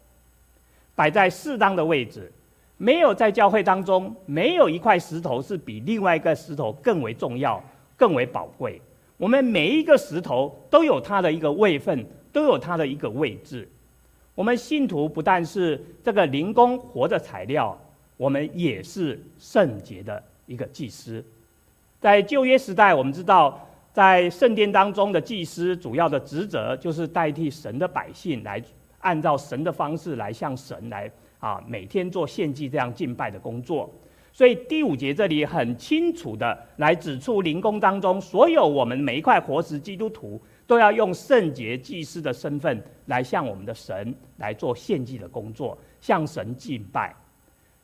[0.95, 2.31] 摆在适当的位置。
[2.83, 7.63] 没有在教会当中，没有一块石头是比另外一个石头更为重要、
[7.95, 8.81] 更为宝贵。
[9.15, 13.65] 我们每一个石头都有它的一个位分，都有它的一个位置。
[14.35, 17.79] 我们信徒不但是这个灵工活的材料，
[18.17, 21.23] 我们也是圣洁的一个祭司。
[22.01, 28.61] 在旧约时代，我们知道，在圣殿当中的祭司主要的职责就是代替神的百姓来
[28.99, 31.09] 按照神的方式来向神来
[31.43, 33.93] 啊每天做献祭这样敬拜的工作。
[34.31, 47.13] 所以第五节这里很清楚的来指出，灵宫当中所有我们每一块活石基督徒都要用圣洁祭司的身份来向我们的神来做献祭的工作，向神敬拜。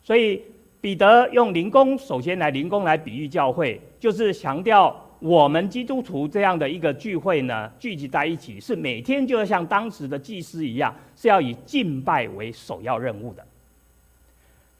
[0.02, 0.42] 所以
[0.82, 13.46] 彼得用灵宫，首先来灵宫来比喻教会，就是强调我们基督徒这样的一个聚会呢，聚集在一起是每天就要像当时的祭司一样，是要以敬拜为首要任务的。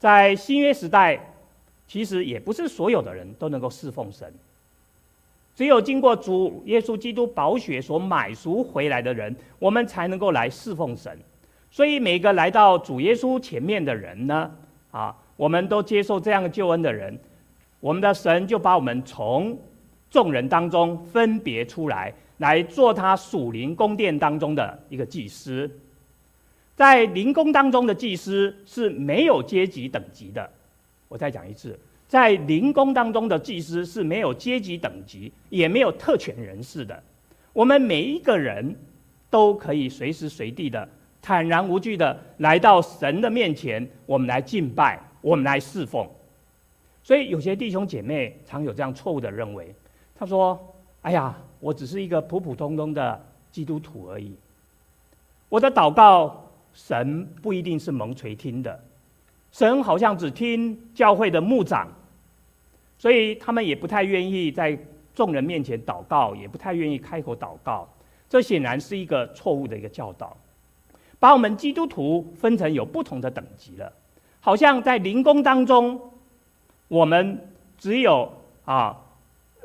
[0.00, 1.28] 在新约时代。
[1.92, 4.32] 其实也不是所有的人都能够侍奉神，
[5.56, 11.18] 只有经过主耶稣基督宝血所买赎回来的人，我们才能够来侍奉神。
[11.68, 14.48] 所以每个来到主耶稣前面的人呢，
[14.92, 17.18] 啊，我们都接受这样的救恩的人，
[17.80, 19.58] 我们的神就把我们从
[20.08, 25.68] 众人当中分别出来，来做他属灵宫殿当中的一个祭司。
[26.80, 30.50] 在灵宫当中的祭司是没有阶级等级的。
[31.08, 37.02] 我再讲一次，在灵宫当中的祭司是没有阶级等级，也没有特权人士的。
[37.52, 38.74] 我们每一个人
[39.28, 40.88] 都可以随时随地的
[41.20, 46.08] 坦然无惧的来到神的面前，我们来敬拜，我们来侍奉。
[47.02, 49.74] 所以有些弟兄姐妹常有这样错误的认为，
[50.14, 50.58] 他说
[51.02, 54.34] ：“哎呀，我只是一个普普通通的基督徒而已，
[55.50, 58.84] 我的祷告神不一定是蒙垂听的。”
[59.52, 61.88] 神好像只听教会的牧长，
[62.98, 64.78] 所以他们也不太愿意在
[65.12, 67.88] 众人面前祷告，也不太愿意开口祷告。
[68.28, 70.36] 这显然是一个错误的一个教导，
[71.18, 73.92] 把我们基督徒分成有不同的等级了。
[74.38, 76.00] 好像在灵宫当中，
[76.86, 78.32] 我们只有
[78.64, 78.96] 啊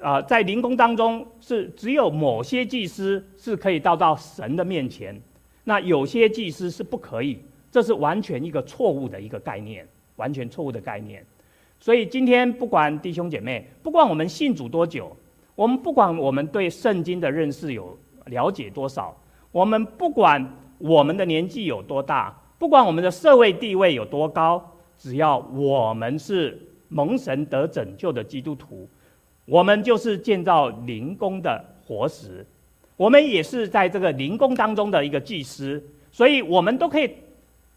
[0.01, 5.21] 啊，在灵宫当中是只有某些祭司是可以到到神的面前，
[5.65, 7.39] 那有些祭司是不可以。
[7.69, 11.21] 这是完全一个错误的一个概念，完全错误的概念。
[11.77, 15.13] 所以今天不管弟兄姐妹，不管我们信主多久，
[15.55, 19.13] 我们不管我们对圣经的认识有了解多少，
[19.51, 24.65] 我们不管我们的年纪有多大，不管我们的社会地位有多高，
[24.97, 28.87] 只要我们是蒙神得拯救的基督徒，
[29.43, 32.47] 我们就是建造灵宫的活石，
[32.97, 37.09] 我们也是在这个灵宫当中的一个祭司，所以我们都可以。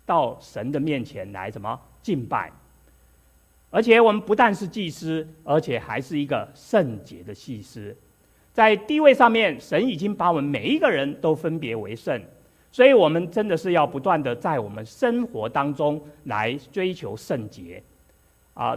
[0.09, 2.51] 到神的面前来，怎么敬拜？
[3.69, 7.95] 而且我们不但是祭司，而且还是一个圣洁的祭司。
[8.55, 12.19] 在地位上面，神已经把我们每一个人都分别为圣，
[12.73, 17.83] 所以我们真的是要不断的在我们生活当中来追求圣洁。
[18.55, 18.75] 啊，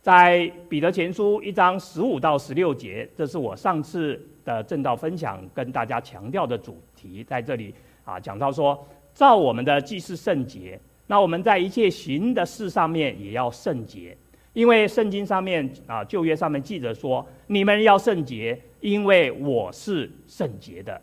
[0.00, 7.74] 在彼得前书一章十五到十六节，这是我上次的正道分享跟大家强调的主题，在这里
[8.04, 8.86] 啊讲到说。
[9.12, 14.16] 照我们的既是圣洁，那我们在一切行的事上面也要圣洁，
[14.52, 20.98] 因为圣经上面啊旧约上面记着说，你们要圣洁，因为我是圣洁的。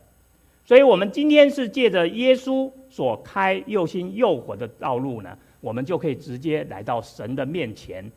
[0.64, 8.10] 所以，我们今天是借着耶稣所开又新又活的道路呢，我们就可以直接来到神的面前，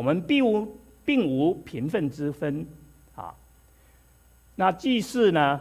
[0.00, 0.66] 我们并无
[1.04, 2.66] 并无平分之分
[3.14, 3.34] 啊。
[4.56, 5.60] 那祭司呢？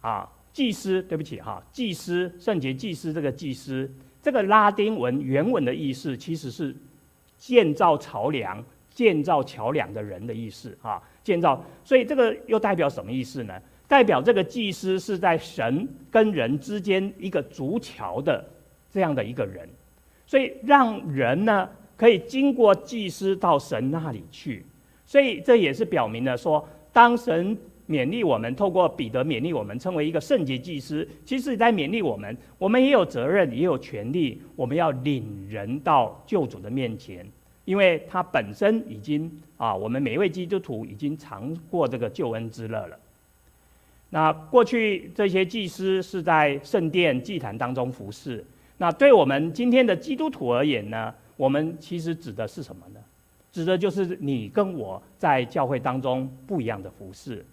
[0.00, 3.88] 啊，祭司，对不起哈，祭司，圣洁祭司这个祭司，
[4.20, 6.74] 这个拉丁文原文的意思其实是
[7.38, 8.60] 建造桥梁、
[8.90, 11.64] 建造桥梁的人的意思啊，建造。
[11.84, 13.54] 所以这个又代表什么意思呢？
[13.86, 18.44] 代表这个祭司是在神跟人之间一个筑桥的
[18.90, 19.68] 这样的一个人，
[20.26, 24.64] 所以让人呢可以经过祭司到神那里去。
[25.04, 27.56] 所以这也是表明了说，当神。
[27.88, 31.08] 勉励我们，透过彼得勉励我们，成为一个圣洁祭司。
[31.24, 37.24] 其实也，在勉励我们，我们也有责任，也有权利，我们要领人到救主的面前，
[37.64, 42.98] 因为他本身已经啊，我们每一位基督徒已经尝过这个救恩之乐了。
[44.10, 48.44] 那过去这些祭司是在圣殿祭坛当中服侍，
[48.78, 53.00] 那对我们今天的基督徒而言呢，我们其实指的是什么呢？
[53.52, 57.44] 指的就是你跟我在教会当中不一样的服侍。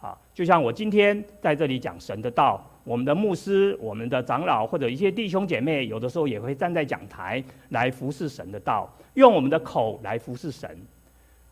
[0.00, 10.74] 啊，就像我今天在这里讲神的道，我们的牧师、我们的长老或者一些弟兄姐妹，有的时候也会站在讲台来服侍神的道，用我们的口来服侍神。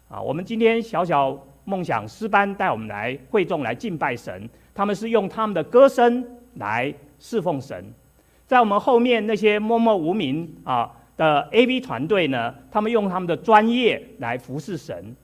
[0.08, 7.84] 啊，我们今天小小梦想诗班带我们来会众来敬拜神，他们是用他们的歌声来侍奉神。
[8.46, 15.14] 在我们后面那些默默无名啊的 AV 团队呢，他们用他们的专业来服侍神。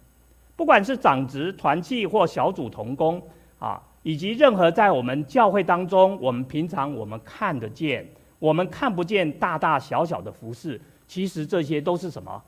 [0.55, 3.23] 不管是长职团契或小组同工
[3.59, 8.07] 啊，以及任何在我们教会当中，我们平常我们看得见，
[8.39, 12.43] 我们看不见大大小小的服侍，其实这些都是什么？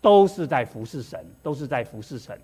[0.00, 2.36] 都是在服侍神，都是在服侍神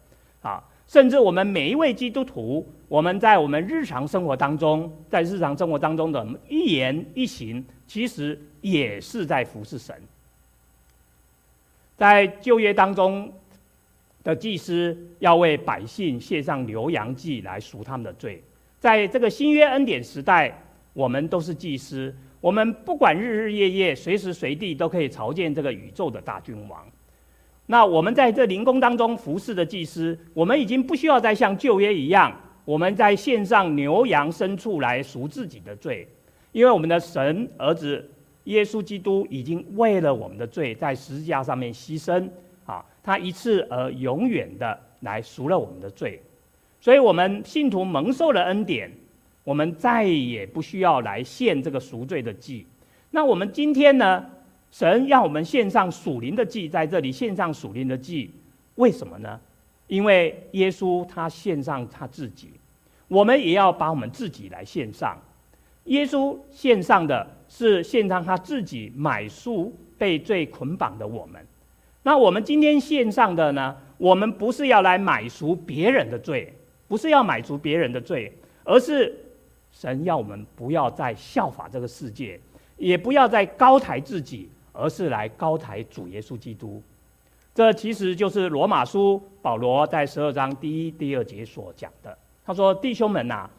[0.43, 0.63] 啊！
[0.87, 9.95] 甚至我们每一位基督徒，我们在我们日常生活当中，在日常生活当中的一言一行，其实也是在服侍神。
[11.99, 13.31] 在旧约当中。
[14.25, 18.43] 的祭司要为百姓献上牛羊祭来赎他们的罪，
[18.79, 20.53] 在这个新约恩典时代，
[20.93, 26.85] 我们都是祭司，我们不管日日夜夜、随时随地都可以朝见这个宇宙的大君王。
[27.65, 32.31] 那我们在这灵宫当中服侍的祭司，我们已经不需要再像旧约一样，
[32.67, 36.07] 我们在献上牛羊牲畜来赎自己的罪，
[36.53, 38.11] 因为我们的神儿子
[38.49, 42.29] 耶稣基督已经为了我们的罪在十字架上面牺牲
[42.67, 42.85] 啊。
[43.03, 46.21] 他一次而永远的来赎了我们的罪，
[46.81, 48.91] 所以我们信徒蒙受了恩典，
[49.45, 52.67] 我们再也不需要来献这个赎罪的祭。
[53.11, 54.27] 那我们今天呢？
[54.71, 58.31] 神让我们献上属灵的祭，在这里献上属灵的祭，
[58.75, 59.41] 为什么呢？
[59.87, 62.51] 因为耶稣他献上他自己，
[63.09, 65.17] 我们也要把我们自己来献上。
[65.85, 71.45] 耶稣献上的是献上他自己买赎被罪捆绑的我们。
[72.03, 73.77] 那我们今天献上的呢？
[73.99, 76.55] 我们不是要来买赎别人的罪，
[76.87, 78.33] 不是要买赎别人的罪，
[78.63, 79.13] 而是
[79.73, 82.39] 神要我们不要再效法这个世界，
[82.77, 86.81] 也不要再高抬自己，而是来高抬主耶稣基督。
[87.53, 92.17] 这其实就是罗马书保罗在十二章第一、第二节所讲的。
[92.47, 93.51] 他说：“弟兄们呐，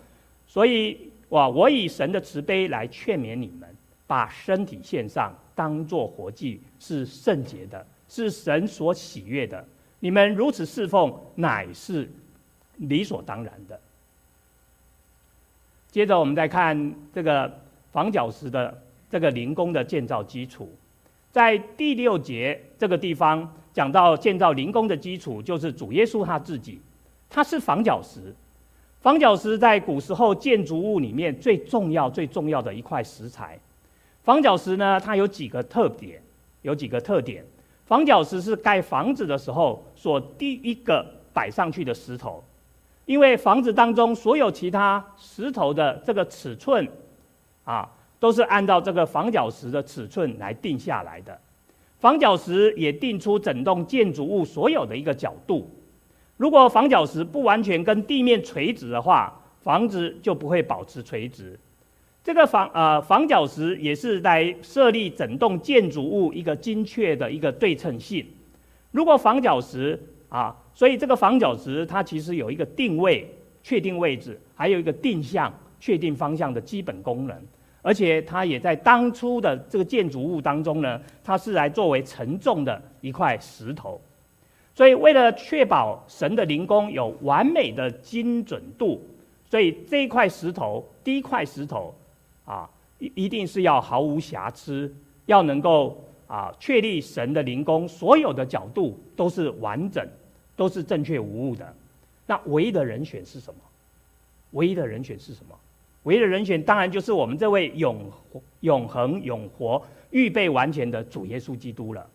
[0.47, 3.69] 所以哇，我以神的慈悲来劝勉你们，
[4.09, 9.63] 把身体献上，当作活祭，是圣洁的。”是神所喜悦的，
[9.99, 12.09] 你们如此侍奉，乃是
[12.77, 13.79] 理所当然的。
[15.91, 18.81] 接着，我们再看这个房角石的
[19.11, 20.73] 这个灵宫的建造基础，
[21.31, 26.81] 在第六节这个地方讲到建造灵宫的基础，就是主耶稣他自己，
[27.29, 28.33] 他是房角石。
[29.01, 33.59] 房角石在古时候建筑物里面最重要、最重要的一块石材。
[34.29, 36.21] 房角石呢，它有几个特点，
[36.61, 37.43] 有几个特点。
[37.87, 41.03] 房角石是盖房子的时候所第一个
[41.33, 42.43] 摆上去的石头，
[43.05, 46.87] 因为房子当中所有其他石头的这个尺寸，
[47.63, 51.35] 啊，都是按照这个房角石的尺寸来定下来的。
[51.97, 55.67] 房角石也定出整栋建筑物所有的一个角度。
[56.37, 61.59] 如果房角石不完全跟地面垂直的话，房子就不会保持垂直。
[62.29, 68.23] 这个房呃房角石也是来设立整栋建筑物一个精确的一个对称性。
[68.91, 69.99] 如果房角石
[70.29, 73.27] 啊，所以这个房角石它其实有一个定位、
[73.63, 77.35] 确定位置，还有一个定向、确定方向的基本功能。
[77.81, 83.99] 而且它也在当初的这个建筑物当中呢，它是来作为承重的一块石头。
[84.75, 89.01] 所以为了确保神的灵工有完美的精准度。
[89.49, 91.91] 所以这一块石头，第一块石头，
[92.49, 94.91] 啊，一一定是要毫无瑕疵，
[95.27, 100.03] 要能够啊确立神的灵宫，所有的角度都是完整，
[100.55, 101.75] 都是正确无误的。
[102.25, 103.59] 那唯一的人选是什么？
[104.53, 105.55] 唯一的人选是什么？
[106.03, 108.11] 唯一的人选当然就是我们这位永
[108.61, 109.79] 永恒永活、
[110.09, 112.09] 预备完全的主耶稣基督了。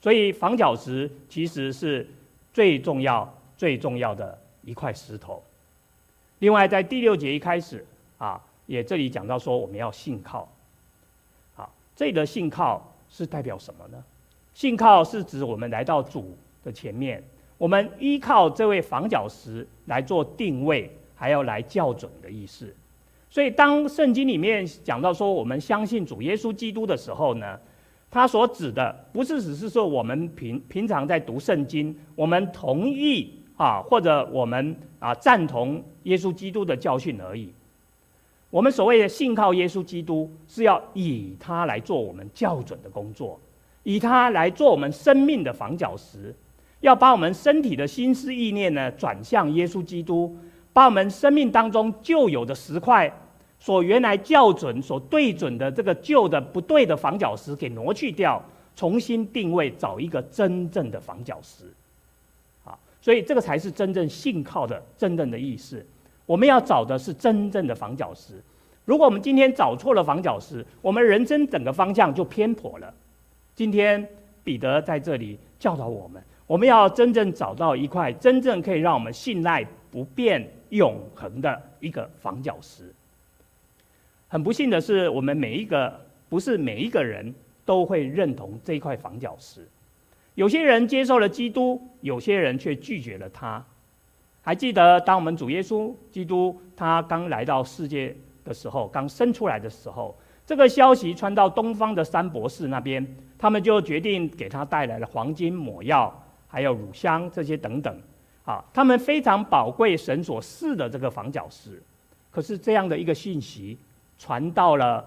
[0.00, 2.06] 所以房角石其实是
[2.52, 5.42] 最重要、最重要的一块石头。
[6.38, 7.84] 另外，在第六节一开始
[8.18, 10.48] 啊，也这里讲到说我们要信靠。
[11.54, 14.02] 好，这里的信靠是代表什么呢？
[14.54, 17.22] 信靠是指我们来到主的前面，
[17.58, 22.74] 我们依靠这位房角石来做定位，还要来校准的意思。
[23.30, 27.58] 所以，当圣经里面讲到说我们相信主耶稣基督的时候呢，
[28.10, 33.32] 他所指的不是只是说我们平平常在读圣经，我们同意。
[33.56, 37.50] 啊，或者我们啊赞同耶稣基督的教训而已。
[38.50, 43.38] 我们所谓的信靠耶稣基督，是要以他来做我们校准的工作，
[43.82, 46.34] 以他来做我们生命的房角石，
[46.80, 50.34] 要把我们身体的心思意念呢转向耶稣基督，
[50.72, 53.12] 把我们生命当中旧有的石块，
[53.58, 58.42] 所原来校准、所对准的这个旧的不对的房角石给挪去掉，
[58.76, 61.64] 重新定位，找一个真正的房角石。
[62.64, 65.84] 啊所以这个才是真正信靠的真正的意思。
[66.26, 68.34] 我们要找的是真正的房角石。
[68.84, 72.92] 如果我们今天找错了房角石，我们人生整个方向就偏颇了。
[73.54, 74.06] 今天
[74.44, 82.92] 彼得在这里教导我们，我们要真正找到一块真正可以让我们信赖、不变、永恒的一个房角石。
[84.28, 89.66] 很不幸的是，我们每一个不是每一个人都会认同这一块房角石。
[90.34, 93.64] 有些人接受了基督，有些人却拒绝了他。
[94.46, 100.16] 还记得当我们主耶稣基督他刚来到世界的时候，刚生出来的时候，
[100.46, 103.04] 这个消息传到东方的三博士那边，
[103.36, 106.16] 他们就决定给他带来了黄金、抹药，
[106.46, 108.00] 还有乳香这些等等。
[108.44, 111.82] 啊，他们非常宝贵神所赐的这个房角石。
[112.30, 113.76] 可是这样的一个信息
[114.16, 115.04] 传到了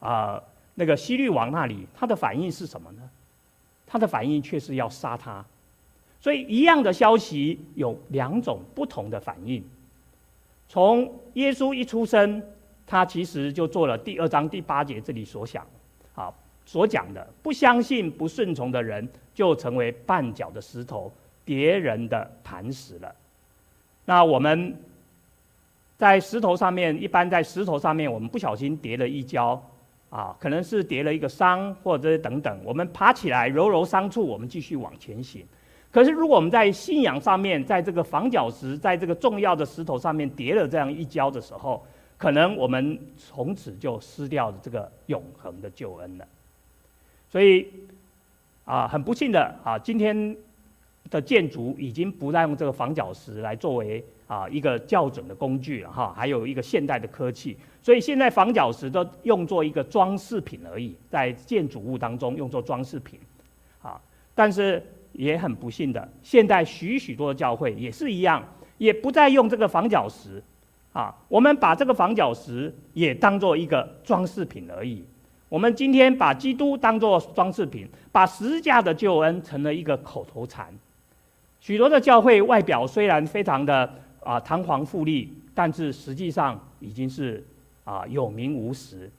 [0.00, 0.42] 啊、
[0.74, 3.02] 那个西律王那里，他的反应是什么呢？
[3.86, 5.44] 他的反应却是要杀他，
[6.22, 9.62] 所以一样的消息有两种不同的反应。
[10.68, 12.40] 从耶稣一出生，
[12.86, 15.66] 他其实就做了第二章第八节这里所想，
[16.14, 16.32] 啊，
[16.64, 21.12] 所讲的，不相信不顺从的人就成为绊脚的石头，
[21.44, 23.12] 别人的磐石了。
[24.04, 24.76] 那我们
[25.98, 29.60] 在石头上面，一般在石头上面，我们不小心跌了一跤。
[30.08, 32.60] 啊，可能是跌了一个伤，或者等等。
[32.62, 35.42] 我们爬起来揉揉伤处，我们继续往前行。
[35.92, 41.84] 可是，如果我们在信仰上面，在这个房角石，在这个重要的石头上面跌了这样一跤的时候，
[42.16, 46.26] 可能我们从此就失掉了这个永恒的救恩了。
[47.28, 47.68] 所以，
[48.64, 50.34] 啊，很不幸的啊，今天
[51.10, 57.54] 的建筑已经不再用这个房角石来作为啊一个校准的工具了哈，还有一个现代的科技。
[57.82, 63.20] 所以现在房角石都用作一个装饰品而已，在建筑物当中用作装饰品，
[63.82, 64.00] 啊，
[64.34, 64.82] 但是
[65.12, 68.42] 也很不幸的，现在许许多的教会也是一样，
[68.78, 70.42] 也不再用这个房角石，
[70.92, 75.04] 啊，我们把这个房角石也当做一个装饰品而已。
[75.48, 80.72] 我们今天把基督当作装饰品，把十字架的救恩成了一个口头禅。
[81.60, 87.44] 许多的教会外表虽然非常的啊堂皇富丽，但是实际上已经是。
[87.84, 89.10] 啊，有名无实，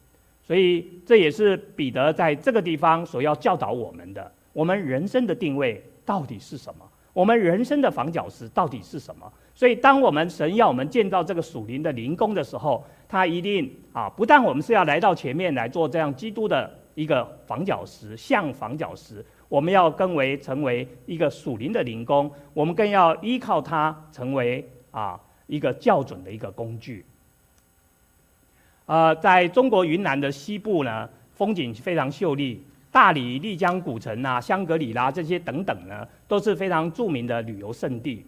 [0.42, 4.32] 所以这也是彼得在这个地方所要教导我们的。
[4.54, 6.90] 我们人生的定位到底是什么？
[7.12, 9.32] 我们人生的房角石到底是什么？
[9.54, 27.06] 所以，当我们神要我们建造这个属灵的灵宫的时候，他一定啊，不但我们是要来到前面来做这样基督的一个房角石，像房角石，我们要更为成为一个属灵的灵宫，我们更要依靠它成为啊一个校准的一个工具。
[28.88, 32.64] 呃，在中国云南的西部呢，风景非常秀丽，
[32.94, 38.24] 大理、丽江古城啊、香格里拉这些等等呢，都是非常著名的旅游胜地。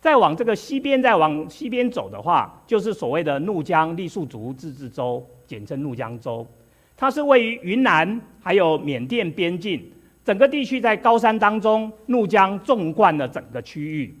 [0.00, 6.44] 再往这个西边，再往西边走的话，就是所谓的怒江傈僳族自治州，简称怒江州。
[6.96, 9.80] 它是位于云南还有缅甸边境，
[10.24, 14.12] 整个地区在高山当中，怒江纵贯了整个区域。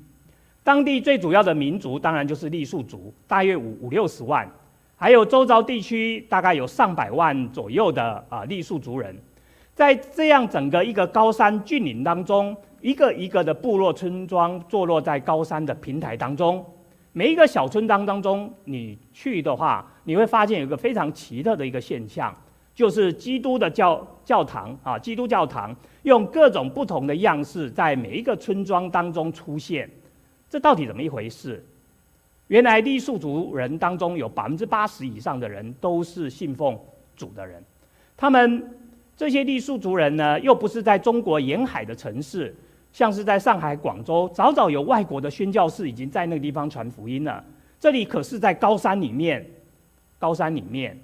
[0.62, 4.48] 当地最主要的民族当然就是傈僳族，大约五五六十万。
[4.94, 9.16] 还有周遭地区大概有上百万左右的啊傈僳族人，
[9.80, 16.62] 在这样整个一个高山峻岭当中，一个一个的部落村庄坐落在高山的平台当中，
[17.12, 22.30] 每一个小村庄当中，你去的话，你会发现有一个非常奇特的一个现象，
[22.74, 29.88] 就是基督的教教堂啊，基督教堂用各种不同的样式在每一个村庄当中出现，
[30.50, 31.64] 这到底怎么一回事？
[32.48, 36.78] 原来傈僳族人当中有百分之八十以上的人都是信奉
[37.16, 37.64] 主的人，
[38.14, 38.62] 他们
[39.20, 42.56] 这些傈僳族人呢，又不是在中国沿海的城市。
[42.90, 47.44] 像是在上海、广州，早早有外国的宣教士已经在那个地方传福音了。
[47.78, 49.46] 这里可是在高山里面，
[50.18, 50.98] 高山里面，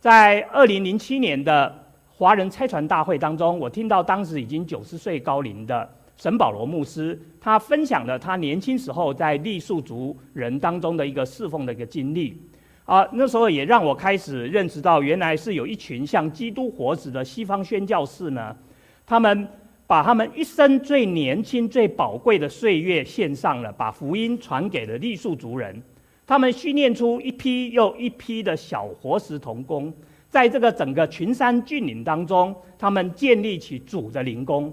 [0.00, 12.40] 在二零零七年的华人拆船大会当中，我听到当时已经九十岁高龄的沈保罗牧师，他分享了他年轻时候在傈僳族人当中的一个侍奉的一个经历。
[12.86, 18.56] 啊，那时候也让我开始认识到，原来是有一群像基督活子的西方宣教士呢，
[19.04, 19.46] 他们。
[19.88, 25.80] 把他们一生最年轻、最宝贵的岁月献上了，把福音传给了傈僳族人。
[26.26, 29.94] 他们训练出一批又一批的小活石童工，
[30.28, 34.72] 在这个整个群山峻岭当中，他们建立起主的灵宫。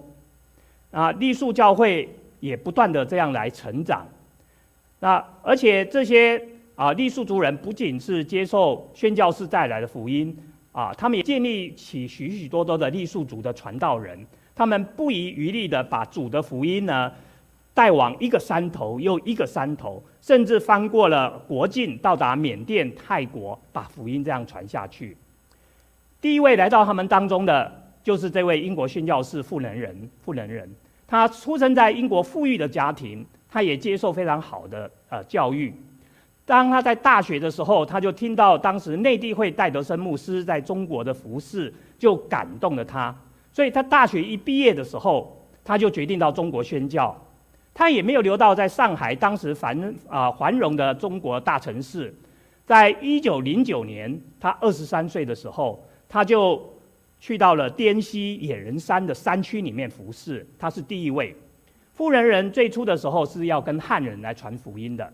[0.90, 2.10] 啊，傈僳教会
[2.40, 4.08] 也不断的这样来成长。
[5.00, 6.44] 那而且这些
[6.76, 10.36] 啊傈僳族人不仅是接受宣教士带来的福音，
[10.72, 14.26] 啊，他们也建立起许许多多的傈僳族的传道人。
[14.56, 17.12] 他们不遗余力地把主的福音呢
[17.74, 25.18] 带往一个山头又一个山头，甚至翻过了国境，到达缅甸、泰国，把福音这样传下去。
[26.22, 30.10] 第一位来到他们当中的就是这位英国宣教士傅能仁。
[30.20, 30.70] 傅能仁，
[31.08, 35.74] 他出生在英国富裕的家庭，他也接受非常好的呃教育。
[36.46, 43.16] 当他在大学的时候，他就听到当时内地会戴德生牧师在中国的服事，就感动了他。
[43.52, 47.16] 所以他大学一毕业的时候，他就决定到中国宣教。
[47.74, 52.14] 他也没有留到在上海当时繁啊繁荣的中国大城市。
[52.66, 56.62] 在一九零九年，他二十三岁的时候，他就
[57.20, 60.46] 去到了滇西野人山的山区里面服侍。
[60.60, 61.36] 他是第一位。
[61.94, 65.14] 富人人最初的时候是要跟汉人来传福音的，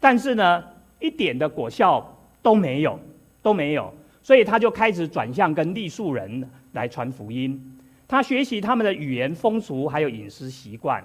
[0.00, 0.64] 但是呢，
[1.00, 2.98] 一点的果效都没有，
[3.42, 3.92] 都没有。
[4.22, 11.02] 所以他就开始转向跟傈僳人来传福音，他学习他们的语言风俗，还有饮食习惯。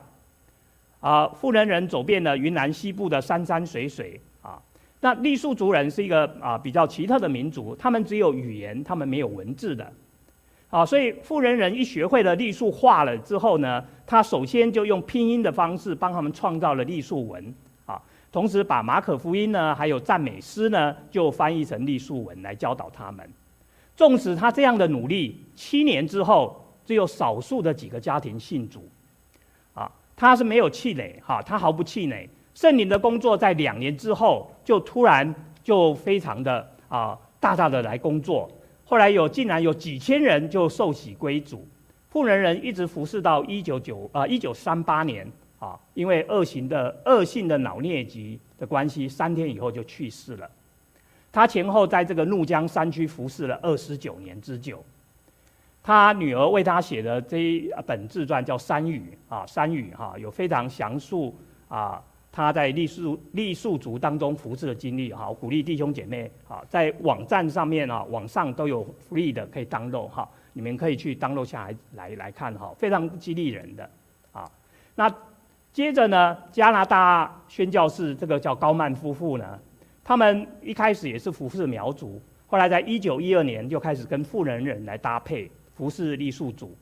[0.99, 4.61] 啊，傅能仁走遍了云南西部的山山水水啊。
[4.99, 9.91] 那傈僳族人是一个啊比较奇特的民族，他们只有语言，他们没有文字的。
[10.69, 17.53] 啊，所以傅能仁一学会了傈僳话了之后呢，他首先就用拼音的方式帮他们创造了傈僳文。
[18.33, 23.29] 同时，把马可福音呢，还有赞美诗呢，就翻译成傈僳文来教导他们。
[23.95, 28.89] 纵使他这样的努力，七年之后，只有少数的几个家庭信主。
[29.75, 32.27] 啊，他是没有气馁，哈，他毫不气馁。
[32.55, 35.31] 圣灵的工作在两年之后，就突然
[35.63, 38.49] 就非常的啊，大大的来工作。
[38.83, 41.67] 后来有竟然有几千人就受洗归主。
[42.09, 45.31] 富人人一直服侍到一九九啊一九三八年。
[45.63, 50.49] 啊，因为恶性的恶性的脑疟疾的关系，三天以后就去世了。
[51.31, 54.83] 他前后在这个怒江山区服侍了二十九年之久。
[55.81, 61.33] 他女儿为他写的这一本自传叫《山语》啊，《山语》哈有非常详述
[61.69, 73.89] 啊他在傈僳傈僳族当中服侍的经历哈，鼓励弟兄姐妹啊在网站上面啊网上都有 free 的可以 download 哈，你们可以去 download 下来来来看哈，非常激励人的
[74.33, 74.51] 啊
[74.95, 75.09] 那。
[75.73, 79.59] 接着呢，加拿大宣教士这个叫高曼夫妇呢，
[80.03, 86.75] 他们一开始也是服侍苗族，后来在一九一二年就开始跟富人人来搭配服侍傈僳族。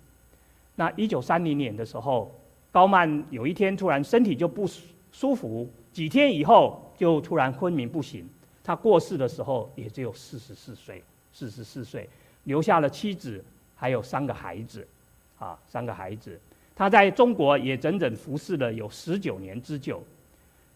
[0.75, 2.37] 那一九三零年的时候，
[2.69, 4.67] 高曼有一天突然身体就不
[5.11, 8.27] 舒服，几天以后就突然昏迷不醒。
[8.61, 12.09] 他过世的时候也只有四十四岁，四十四岁，
[12.43, 14.85] 留下了妻子还有三个孩子，
[15.39, 16.37] 啊，三个孩子。
[16.75, 20.03] 他在中国也整整服侍了有十九年之久，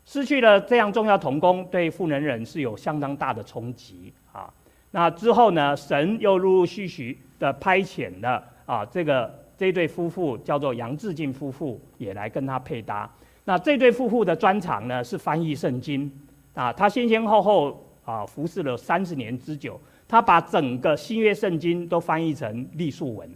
[0.06, 4.54] 失去了这样重要同工，对富能仁是有相当大的冲击啊。
[4.92, 13.10] 那之后呢，神又陆陆续续的派遣了啊，这个这对夫妇叫做杨志敬夫妇也来跟他配搭。
[13.44, 16.12] 那这对夫妇的专长呢是翻译圣经
[16.54, 23.30] 啊，他先先后后啊服侍了三十年之久，他把整个新约圣经都翻译成傈僳文。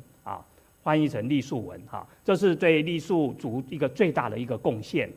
[0.81, 5.09] 翻译成隶书文，哈，这是对隶书族一个最大的一个贡献。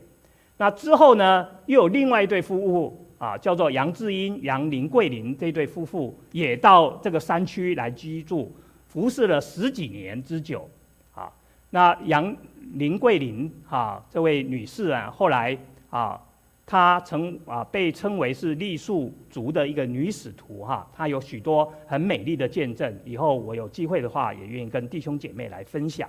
[0.58, 8.52] 那之后呢，又有另外一对夫妇啊，叫做杨志英、杨林桂林这对夫妇，也到这个山区来居住，
[8.88, 10.68] 服侍了十几年之久。
[11.14, 11.32] 啊，
[11.70, 12.36] 那杨
[12.74, 15.56] 林桂林哈这位女士啊，后来
[15.90, 16.20] 啊
[16.64, 22.98] 她曾啊被称为是傈僳族的一个女使徒哈，她有许多很美丽的见证。
[23.04, 26.08] 以后我有机会的话，也愿意跟弟兄姐妹来分享，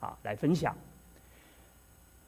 [0.00, 0.76] 啊，来分享。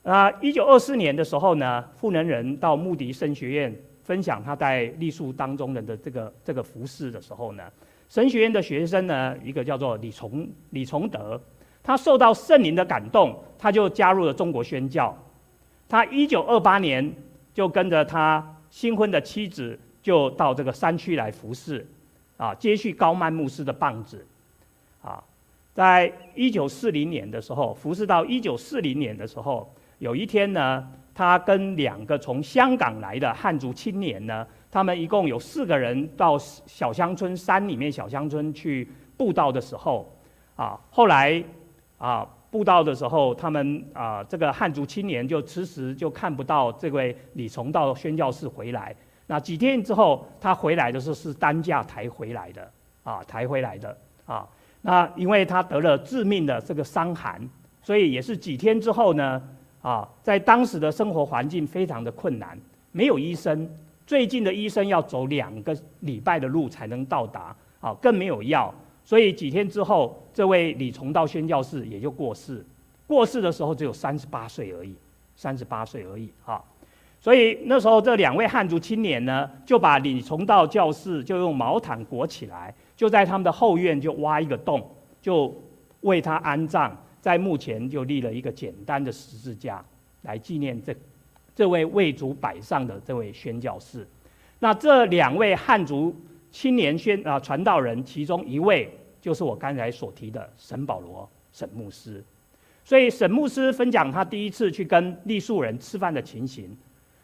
[0.02, 7.64] 啊，一九二四年的时候呢，傅能仁到穆迪神学院分享他在傈僳当中人的这个这个服饰的时候呢，
[8.08, 11.40] 神学院的学生呢，一个叫做李崇李崇德，
[11.82, 15.16] 他受到圣灵的感动，他就加入了中国宣教。
[15.88, 17.10] 他一九二八年
[17.54, 21.86] 就跟着他新婚的妻子，就到这个山区来服侍，
[22.36, 24.26] 啊，接续高曼牧师的棒子，
[25.00, 25.24] 啊，
[25.72, 29.72] 在一九四零年的时候服侍到一九四零年的时候。
[30.00, 38.86] 有一天呢，他跟两个从香港来的汉族青年呢，他们一共有四个人到小乡村山里面小乡村去
[39.16, 40.12] 布道的时候，
[40.56, 41.42] 啊，后来
[41.96, 48.94] 啊布道的时候，他们啊这个汉族青年就迟迟就看不到这位李崇道宣教士回来。
[49.26, 52.70] 那几天之后，他回来的时候是担架抬回来的，
[53.02, 54.48] 啊抬回来的啊。
[54.82, 57.40] 那因为他得了致命的这个伤寒，
[57.82, 59.42] 所以也是几天之后呢。
[59.82, 62.58] 啊，在当时的生活环境非常的困难，
[62.90, 63.68] 没有医生，
[64.06, 68.74] 最近的医生要走两个礼拜的路才能到达，啊，更没有药，
[69.04, 72.64] 所以几天之后，这位李崇道宣教士也就过世，
[73.06, 74.94] 过世的时候只有三十八岁而已，
[75.36, 76.62] 三十八岁而已，啊，
[77.20, 84.90] 所以那时候这两位汉族青年呢，就把李崇道教士就用毛毯裹起来，就在他们的后院就挖一个洞，
[85.20, 85.54] 就
[86.00, 86.96] 为他安葬。
[87.20, 89.82] 在墓前就立了一个简单的十字架，
[90.24, 90.94] 来纪念这
[91.56, 94.06] 这位为主摆上的这位宣教士。
[94.58, 96.14] 那这两位汉族
[96.54, 98.88] 青年宣啊传道人，其中一位
[99.20, 102.22] 就是我刚才所提的沈保罗沈牧师。
[102.84, 106.70] 所以沈牧师分享他第一次去跟傈僳人吃饭的情形。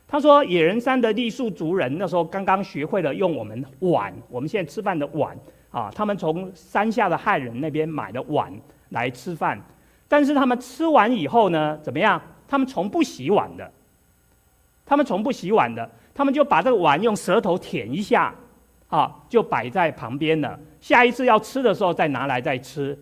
[0.08, 5.38] 他说，野人山的傈僳族人那时候刚刚学会了用我们碗，我们现在吃饭的碗
[5.70, 8.52] 啊，他们从山下的汉人那边买的碗
[8.88, 9.62] 来吃饭。
[10.08, 12.20] 但是他们吃完以后呢，怎么样？
[12.48, 13.70] 他们从不洗碗的，
[14.84, 18.34] 他们从不洗碗的，他们就把这个碗用舌头舔一下，
[18.90, 20.58] 啊，就摆在旁边了。
[20.80, 22.98] 下一次要吃的时候再拿来再吃，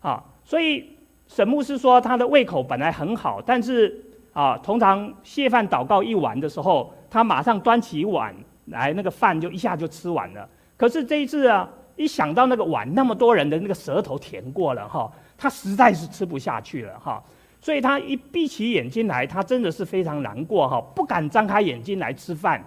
[0.00, 0.96] 啊，所以
[1.28, 8.34] 沈牧师说他的胃口本来很好，但是啊，通常谢饭祷告一完的时候，他马上端起碗
[8.66, 10.48] 来，那个饭就一下就吃完了。
[10.76, 15.10] 可是这一次啊，一想到那个碗那么多人的那个舌头舔过了哈。
[15.38, 17.22] 他实在是吃不下去了哈，
[17.60, 22.64] 所以他一闭起眼睛来，他真的是非常难过哈，不敢张开眼睛来吃饭。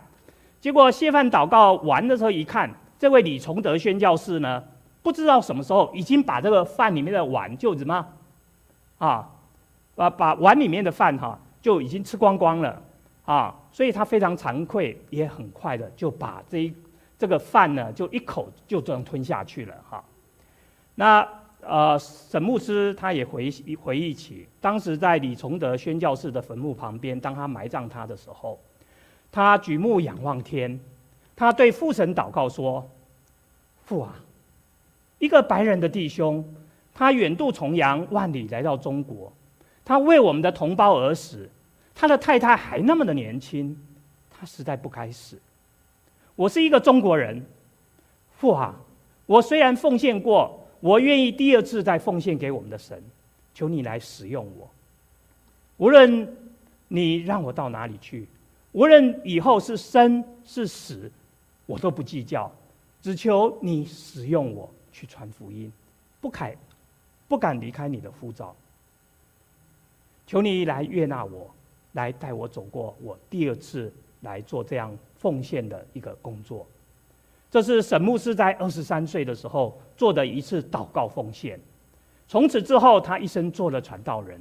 [0.60, 4.64] 结果谢饭祷告完的时候一看，这位李崇德宣教士呢，
[5.02, 8.06] 不知道什么时候已经把这个饭里面的碗就怎么
[8.98, 9.30] 啊，
[9.96, 12.82] 把把碗里面的饭哈就已经吃光光了
[13.26, 16.74] 啊，所以他非常惭愧，也很快的就把这一
[17.18, 20.04] 这个饭呢就一口就这样吞下去了哈，
[20.96, 21.28] 那。
[21.62, 23.52] 呃，沈牧师他也回
[23.84, 28.58] 回忆起，当时在李崇德宣教士的坟墓旁边，当他埋葬他的时候，
[29.32, 30.80] 他举目仰望天，
[31.36, 32.90] 他对父神祷告说
[33.86, 34.16] ：“父啊，
[35.18, 36.44] 一个白人的弟兄，
[36.94, 39.32] 他远渡重洋万里来到中国，
[39.84, 41.50] 他为我们的同胞而死，
[41.94, 43.78] 他的太太还那么的年轻，
[44.30, 45.40] 他实在不该死。
[46.36, 47.46] 我是一个中国人，
[48.38, 48.76] 父啊，
[49.26, 53.04] 我虽然奉献过。”我愿意第二次再奉献给我们的神，
[53.54, 54.70] 求你来使用我。
[55.76, 56.38] 无论
[56.88, 58.26] 你让我到哪里去，
[58.72, 61.12] 无论以后是生是死，
[61.66, 62.52] 我都不计较，
[63.02, 65.72] 只求你使用我去传福音，
[66.22, 66.56] 不敢
[67.28, 68.56] 不敢离开你的呼召。
[70.28, 71.50] 求你来悦纳我，
[71.94, 73.92] 来带我走过我第二次
[74.22, 76.66] 来做这样奉献的一个工作。
[77.50, 81.60] 这是沈牧师在二十三岁的时候做的一次祷告奉献。
[82.28, 84.40] 从此之后，他一生做了传道人，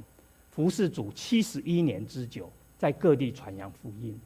[0.51, 2.47] 服侍主七十一年之久，
[2.79, 4.17] 在各地传扬福音，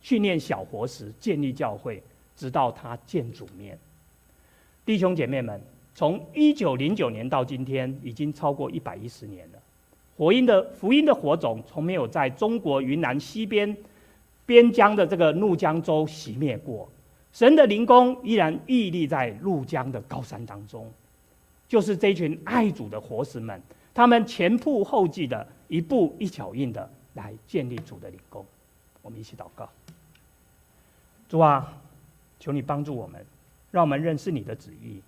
[0.00, 2.02] 训练小活石，建立教会，
[2.36, 3.78] 直到他见主面。
[4.84, 5.62] 弟兄姐妹们，
[5.94, 9.58] 从一九零九年到今天，已经超过一百一十年了。
[10.16, 13.74] 火音的福音的火种，从没有在中国云南西边
[14.44, 16.88] 边疆的这个怒江州熄灭过。
[17.32, 20.90] 神的灵宫依然屹立在怒江的高山当中，
[21.68, 23.62] 就是这群爱主的活石们，
[23.94, 28.44] 他们前仆后继的，一步一脚印的来建立主的灵宫。
[29.02, 29.68] 我们一起祷告：
[31.28, 31.72] 主啊，
[32.38, 33.24] 求你帮助我们，
[33.70, 35.00] 让我们认识你的旨意，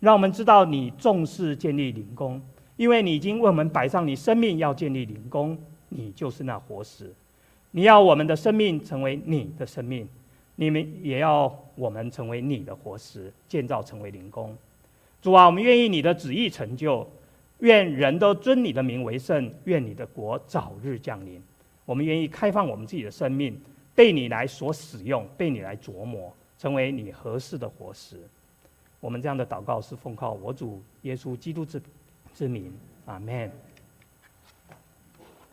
[0.00, 2.42] 让我们知道你重视建立灵宫，
[2.76, 5.56] 因为你已经为我们摆上你生命要建立灵宫，
[5.90, 7.12] 你就是那活石。
[7.70, 10.08] 你要我们的生命成为你的生命，
[10.54, 14.56] 你们也要我们成为你的活石，建造成为灵宫。
[15.20, 17.06] 主啊，我们愿意你的旨意成就，
[17.60, 21.42] 愿人都尊你的名为圣，愿你的国早日降临。
[21.84, 23.58] 我们愿意开放我们自己的生命，
[23.94, 28.20] 被你来所使用，被你来琢磨，成为你合适的活石。
[29.00, 31.80] 我们这样的祷告是奉靠我主耶稣基督之
[32.34, 32.72] 之名，
[33.06, 33.50] 阿门。